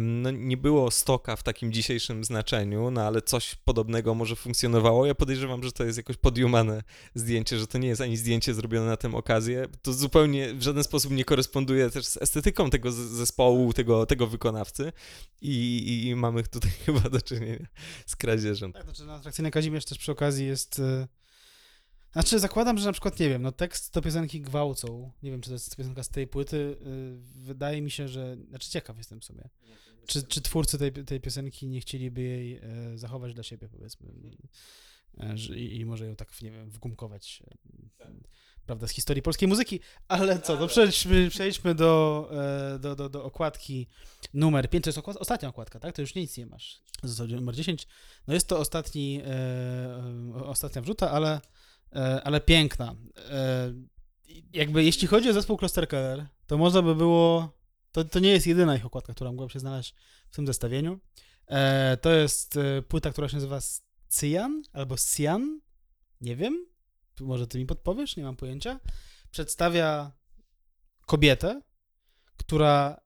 [0.00, 5.06] No, nie było stoka w takim dzisiejszym znaczeniu, no ale coś podobnego może funkcjonowało.
[5.06, 6.82] Ja podejrzewam, że to jest jakoś podjumane
[7.14, 9.66] zdjęcie, że to nie jest ani zdjęcie zrobione na tę okazję.
[9.82, 14.92] To zupełnie w żaden sposób nie koresponduje też z estetyką tego zespołu, tego, tego wykonawcy
[15.40, 17.66] i, i mamy tutaj chyba do czynienia
[18.06, 18.72] z kradzieżem.
[18.72, 20.80] Tak, to znaczy na atrakcyjny Kazimierz też przy okazji jest
[22.12, 25.50] Znaczy, zakładam, że na przykład, nie wiem, no tekst do piosenki gwałcą, nie wiem, czy
[25.50, 29.24] to jest piosenka z tej płyty, y, wydaje mi się, że, znaczy ciekaw jestem w
[29.24, 29.48] sumie,
[30.06, 34.08] czy, czy twórcy tej, tej piosenki nie chcieliby jej e, zachować dla siebie, powiedzmy,
[35.18, 37.42] e, i, i może ją tak, nie wiem, wgumkować,
[38.00, 38.10] e,
[38.66, 42.30] prawda, z historii polskiej muzyki, ale co, to przejdźmy, przejdźmy do,
[42.80, 43.88] do, do, do okładki
[44.34, 46.82] numer 5, to jest okład, ostatnia okładka, tak, to już nic nie masz,
[47.28, 47.86] numer 10,
[48.26, 49.22] no jest to ostatni,
[50.44, 51.40] ostatnia wrzuta, ale
[52.24, 52.94] ale piękna.
[53.30, 53.72] E,
[54.52, 57.52] jakby jeśli chodzi o zespół Klosterkeller, to można by było.
[57.92, 59.94] To, to nie jest jedyna ich okładka, która mogłaby się znaleźć
[60.30, 61.00] w tym zestawieniu.
[61.46, 63.60] E, to jest płyta, która się nazywa
[64.08, 65.60] Cyan albo Cyan.
[66.20, 66.66] Nie wiem.
[67.20, 68.16] Może ty mi podpowiesz?
[68.16, 68.80] Nie mam pojęcia.
[69.30, 70.12] Przedstawia
[71.06, 71.62] kobietę,
[72.36, 73.00] która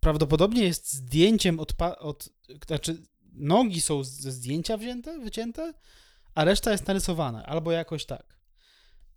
[0.00, 2.28] prawdopodobnie jest zdjęciem od, od
[2.66, 5.74] znaczy nogi są ze zdjęcia wzięte, wycięte,
[6.34, 8.38] a reszta jest narysowana, albo jakoś tak.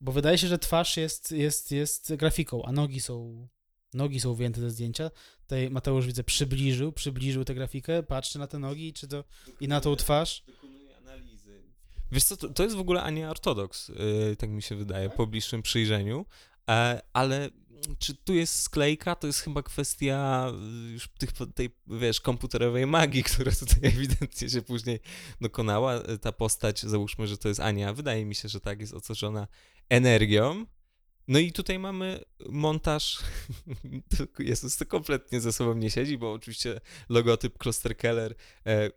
[0.01, 3.47] Bo wydaje się, że twarz jest, jest, jest grafiką, a nogi są,
[3.93, 5.11] nogi są wyjęte ze zdjęcia.
[5.41, 9.23] Tutaj Mateusz widzę przybliżył, przybliżył tę grafikę, patrzy na te nogi czy to,
[9.59, 10.43] i na tą twarz.
[10.47, 11.63] Dokonuje analizy.
[12.11, 15.27] Wiesz co, to, to jest w ogóle Ania Ortodoks, yy, tak mi się wydaje, po
[15.27, 16.25] bliższym przyjrzeniu,
[17.13, 17.49] ale
[17.99, 20.47] czy tu jest sklejka, to jest chyba kwestia
[20.87, 24.99] y, już tych, tej, wiesz, komputerowej magii, która tutaj ewidentnie się później
[25.41, 25.99] dokonała.
[26.21, 29.47] Ta postać, załóżmy, że to jest Ania, wydaje mi się, że tak, jest otoczona
[29.89, 30.65] energią.
[31.27, 33.19] No i tutaj mamy montaż,
[34.39, 38.89] Jezus, to kompletnie ze sobą nie siedzi, bo oczywiście logotyp Kloster Keller e,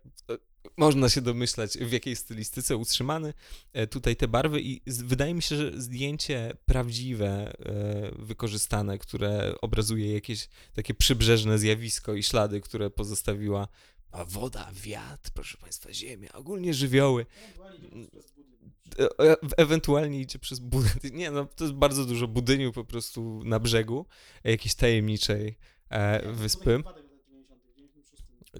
[0.77, 3.33] można się domyślać, w jakiej stylistyce utrzymany
[3.73, 10.13] e, tutaj te barwy i wydaje mi się, że zdjęcie prawdziwe, e, wykorzystane, które obrazuje
[10.13, 13.67] jakieś takie przybrzeżne zjawisko i ślady, które pozostawiła
[14.11, 17.25] a woda, wiatr, proszę Państwa, ziemia, ogólnie żywioły.
[18.99, 21.13] E, ewentualnie idzie przez budynek.
[21.13, 24.05] Nie, no to jest bardzo dużo budyniu po prostu na brzegu
[24.43, 25.57] jakiejś tajemniczej
[26.33, 26.83] wyspy.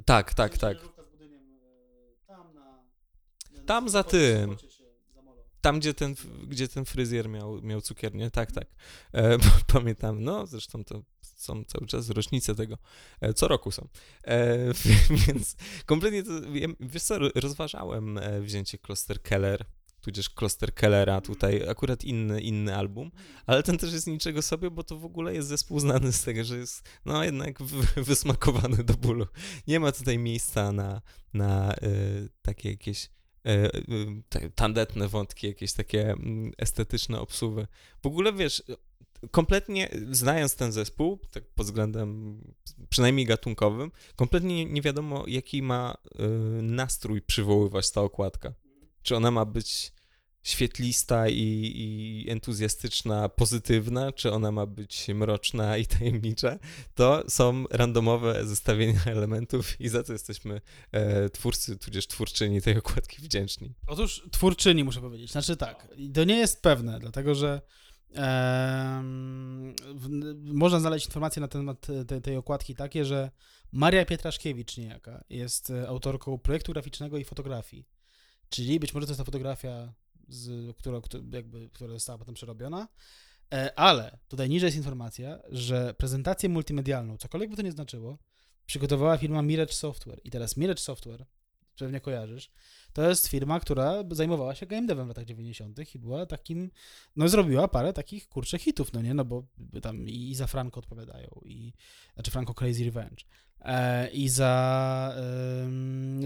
[0.06, 1.01] Tak, tak, tak.
[3.72, 4.56] Tam za tym.
[5.62, 6.16] Tam, gdzie ten,
[6.48, 8.68] gdzie ten fryzjer miał, miał cukiernię, tak, tak.
[9.14, 9.38] E,
[9.74, 12.78] pamiętam, no zresztą to są cały czas rocznice tego,
[13.22, 13.88] e, co roku są.
[14.24, 14.58] E,
[15.28, 15.56] więc
[15.86, 16.32] kompletnie to,
[16.80, 19.66] wiesz co, rozważałem e, wzięcie Kloster Keller,
[20.02, 23.12] tudzież Kloster Kellera tutaj, akurat inny, inny album,
[23.46, 26.44] ale ten też jest niczego sobie, bo to w ogóle jest zespół znany z tego,
[26.44, 27.64] że jest no jednak
[28.12, 29.28] wysmakowany do bólu.
[29.68, 31.02] Nie ma tutaj miejsca na,
[31.34, 33.10] na y, takie jakieś
[34.56, 37.68] tandetne wątki, jakieś takie mm, estetyczne obsuwy.
[38.04, 38.64] W ogóle wiesz,
[39.32, 42.42] kompletnie znając ten zespół, tak pod względem
[42.90, 46.28] przynajmniej gatunkowym, kompletnie nie wiadomo, jaki ma e,
[46.62, 48.54] nastrój przywoływać ta okładka.
[49.04, 49.94] Czy ona ma być
[50.44, 56.58] świetlista i, i, entuzjastyczna, pozytywna, czy ona ma być mroczna i tajemnicza,
[56.96, 60.62] to są randomowe zestawienia elementów i za to jesteśmy
[60.92, 63.74] e, twórcy, tudzież twórczyni tej okładki wdzięczni.
[63.88, 67.62] Otóż twórczyni muszę powiedzieć, znaczy tak, to nie jest pewne, dlatego że
[69.96, 70.08] w,
[70.44, 73.32] można znaleźć informacje na temat tej, tej okładki takie, że
[73.72, 77.86] Maria Pietraszkiewicz niejaka jest autorką projektu graficznego i fotografii.
[78.50, 79.94] Czyli być może to jest ta fotografia
[80.34, 81.02] z, która,
[81.32, 82.88] jakby, która została potem przerobiona.
[83.54, 88.18] E, ale tutaj niżej jest informacja, że prezentację multimedialną, cokolwiek by to nie znaczyło,
[88.66, 90.22] przygotowała firma Mirage Software.
[90.24, 91.26] I teraz Mirage Software,
[91.80, 92.52] pewnie kojarzysz,
[92.94, 95.96] to jest firma, która zajmowała się game devem w latach 90.
[95.96, 96.72] i była takim,
[97.16, 99.44] no zrobiła parę takich kurczę hitów, no nie, no bo
[99.82, 101.74] tam i za Franco odpowiadają, i,
[102.14, 103.24] znaczy Franco Crazy Revenge,
[103.62, 105.16] e, i za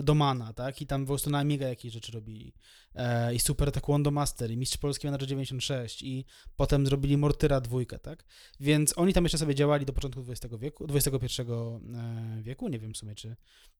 [0.03, 2.53] Domana, tak, i tam po prostu na Amiga jakieś rzeczy robili,
[2.95, 6.25] e, i Super Taekwondo Master, i Mistrz Polski Manager 96, i
[6.55, 8.25] potem zrobili Mortyra dwójkę, tak,
[8.59, 12.93] więc oni tam jeszcze sobie działali do początku XX wieku, XXI e, wieku, nie wiem
[12.93, 13.35] w sumie, czy,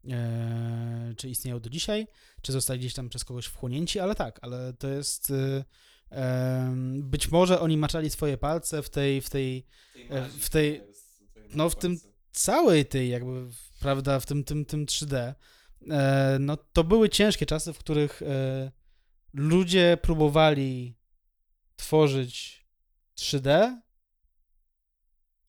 [0.10, 2.08] e, czy istnieją do dzisiaj,
[2.42, 5.30] czy zostali gdzieś tam przez kogoś wchłonięci, ale tak, ale to jest...
[5.30, 5.64] Y,
[7.02, 9.66] być może oni maczali swoje palce w tej, w tej,
[10.10, 10.82] e, w tej,
[11.50, 11.98] no w tym
[12.32, 13.48] całej tej jakby,
[13.80, 15.36] prawda, w tym, tym, tym 3D, e,
[16.40, 18.72] no to były ciężkie czasy, w których e,
[19.34, 20.98] ludzie próbowali
[21.76, 22.66] tworzyć
[23.18, 23.78] 3D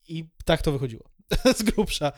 [0.08, 1.16] i tak to wychodziło.
[1.58, 2.12] z grubsza.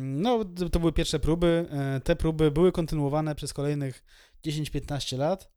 [0.00, 1.66] No, to były pierwsze próby.
[1.70, 4.04] E, te próby były kontynuowane przez kolejnych
[4.46, 5.50] 10-15 lat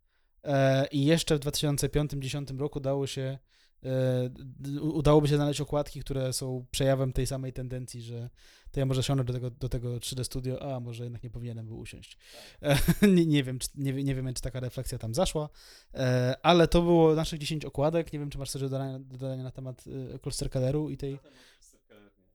[0.44, 3.38] e, i jeszcze w 2005-2010 roku dało się
[3.84, 8.30] e, udałoby się znaleźć okładki, które są przejawem tej samej tendencji, że
[8.72, 11.66] to ja może siądę do tego, do tego 3D Studio, a może jednak nie powinienem
[11.68, 12.18] był usiąść.
[12.62, 12.78] E,
[13.16, 15.50] nie, nie, wiem, czy, nie, nie wiem, czy taka refleksja tam zaszła,
[15.94, 18.14] e, ale to było naszych 10 okładek.
[18.14, 19.84] Nie wiem, czy masz coś do dodania, do dodania na temat
[20.16, 21.20] e, Clustercaderu i tej,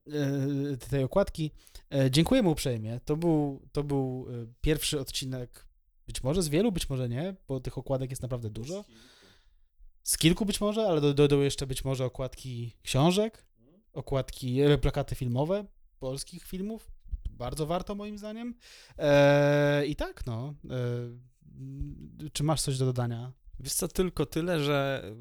[0.07, 1.51] e, tej okładki.
[1.93, 2.99] E, dziękujemy uprzejmie.
[3.05, 4.27] To był, to był
[4.61, 5.67] pierwszy odcinek,
[6.07, 8.85] być może z wielu, być może nie, bo tych okładek jest naprawdę dużo.
[10.03, 13.45] Z kilku być może, ale do- dojdą jeszcze być może okładki książek,
[13.93, 15.65] okładki, e, plakaty filmowe
[15.99, 16.91] polskich filmów.
[17.29, 18.55] Bardzo warto moim zdaniem.
[18.97, 20.53] E, I tak, no.
[20.69, 20.75] E,
[21.59, 23.31] m, czy masz coś do dodania?
[23.59, 25.11] Wiesz co, tylko tyle, że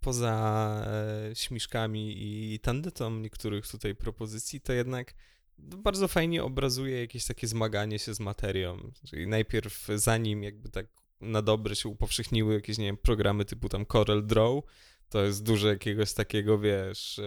[0.00, 5.14] poza e, śmiszkami i tandetą niektórych tutaj propozycji, to jednak
[5.58, 8.92] bardzo fajnie obrazuje jakieś takie zmaganie się z materią.
[9.08, 10.86] Czyli najpierw zanim jakby tak
[11.20, 14.62] na dobre się upowszechniły jakieś, nie wiem, programy typu tam Corel Draw,
[15.10, 17.20] to jest dużo jakiegoś takiego, wiesz,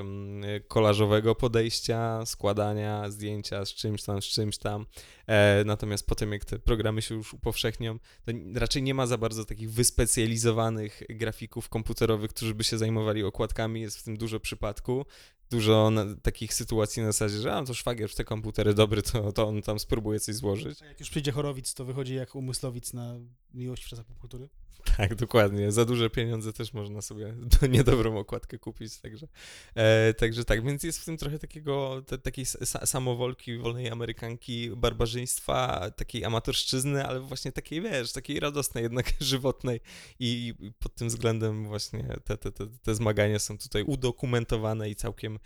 [0.68, 4.86] kolażowego podejścia, składania zdjęcia z czymś tam, z czymś tam.
[5.28, 9.46] E, natomiast potem, jak te programy się już upowszechnią, to raczej nie ma za bardzo
[9.46, 13.82] takich wyspecjalizowanych grafików komputerowych, którzy by się zajmowali okładkami.
[13.82, 15.06] Jest w tym dużo przypadku.
[15.54, 15.92] Dużo
[16.22, 19.62] takich sytuacji na zasadzie, że a, to szwagier w te komputery dobry, to, to on
[19.62, 20.82] tam spróbuje coś złożyć.
[20.82, 23.16] Jak już przyjdzie chorowic, to wychodzi jak umyslowic na
[23.54, 24.50] miłość w czasach popkultury.
[24.98, 25.72] Tak, dokładnie.
[25.72, 29.28] Za duże pieniądze też można sobie do niedobrą okładkę kupić, także,
[29.76, 34.70] e, także tak, więc jest w tym trochę takiego, te, takiej sa, samowolki, wolnej amerykanki,
[34.70, 39.80] barbarzyństwa, takiej amatorszczyzny, ale właśnie takiej, wiesz, takiej radosnej, jednak żywotnej
[40.20, 44.96] i, i pod tym względem właśnie te, te, te, te zmagania są tutaj udokumentowane i
[44.96, 45.40] całkiem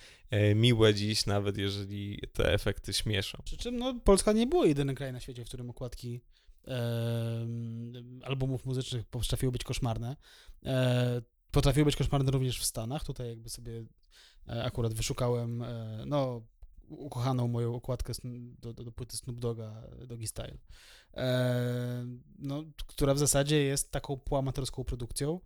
[0.55, 3.37] miłe dziś, nawet jeżeli te efekty śmieszą.
[3.45, 6.21] Przy czym no, Polska nie było jedynym krajem na świecie, w którym okładki
[6.67, 10.15] em, albumów muzycznych potrafiły być koszmarne.
[10.65, 11.21] E,
[11.51, 13.03] potrafiły być koszmarne również w Stanach.
[13.03, 13.83] Tutaj jakby sobie
[14.47, 16.41] e, akurat wyszukałem e, no,
[16.89, 18.13] ukochaną moją okładkę
[18.59, 20.57] do, do, do płyty Snoop Dogga Doggy Style,
[21.13, 22.05] e,
[22.39, 25.39] no, która w zasadzie jest taką półamatorską produkcją.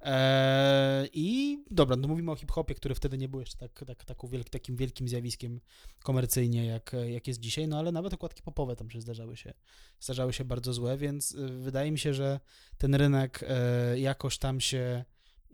[0.00, 4.28] E, I dobra, no mówimy o hip-hopie, który wtedy nie był jeszcze tak, tak, taką
[4.28, 5.60] wielk, takim wielkim zjawiskiem
[6.02, 9.54] komercyjnie, jak, jak jest dzisiaj, no ale nawet okładki popowe tam się zdarzały się,
[10.00, 12.40] zdarzały się bardzo złe, więc y, wydaje mi się, że
[12.78, 15.04] ten rynek e, jakoś tam się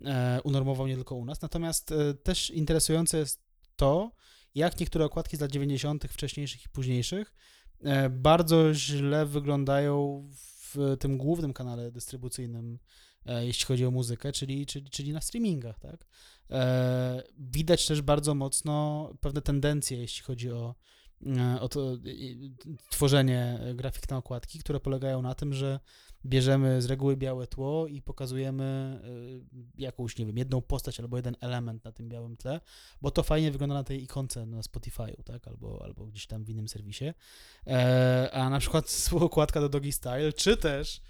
[0.04, 3.44] e, unormował nie tylko u nas, natomiast e, też interesujące jest
[3.76, 4.10] to,
[4.54, 7.34] jak niektóre okładki z lat 90., wcześniejszych i późniejszych,
[7.84, 12.78] e, bardzo źle wyglądają w tym głównym kanale dystrybucyjnym, e,
[13.26, 16.06] jeśli chodzi o muzykę, czyli, czyli, czyli na streamingach, tak?
[16.50, 20.74] E, widać też bardzo mocno pewne tendencje, jeśli chodzi o,
[21.26, 21.96] e, o to,
[22.90, 25.80] tworzenie grafik na okładki, które polegają na tym, że
[26.26, 31.36] bierzemy z reguły białe tło i pokazujemy e, jakąś, nie wiem, jedną postać albo jeden
[31.40, 32.60] element na tym białym tle,
[33.02, 36.50] bo to fajnie wygląda na tej ikonce na Spotify'u, tak, albo, albo gdzieś tam w
[36.50, 37.12] innym serwisie.
[37.66, 41.00] E, a na przykład okładka do Doggy Style, czy też e,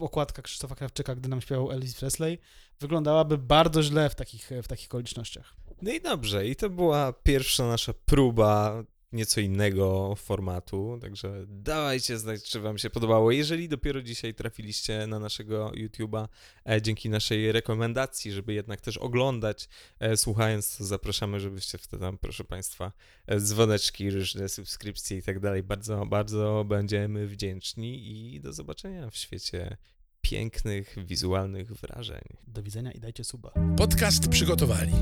[0.00, 2.38] okładka Krzysztofa Krawczyka, gdy nam śpiewał Elvis Presley,
[2.80, 5.56] wyglądałaby bardzo źle w takich, w takich okolicznościach.
[5.82, 8.82] No i dobrze, i to była pierwsza nasza próba
[9.12, 13.32] nieco innego formatu, także dawajcie znać, czy wam się podobało.
[13.32, 16.28] Jeżeli dopiero dzisiaj trafiliście na naszego YouTube'a
[16.68, 22.18] e, dzięki naszej rekomendacji, żeby jednak też oglądać, e, słuchając, to zapraszamy, żebyście wtedy tam,
[22.18, 22.92] proszę państwa,
[23.26, 25.62] e, dzwoneczki, różne subskrypcje i tak dalej.
[25.62, 29.76] Bardzo, bardzo będziemy wdzięczni i do zobaczenia w świecie
[30.20, 32.22] pięknych, wizualnych wrażeń.
[32.46, 33.52] Do widzenia i dajcie suba.
[33.76, 34.92] Podcast przygotowali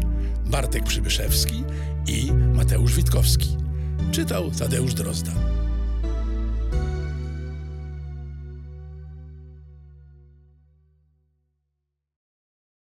[0.47, 1.65] Bartek Przybyszewski
[2.09, 3.74] i Mateusz Witkowski.
[4.12, 5.64] Czytał Tadeusz Drozda.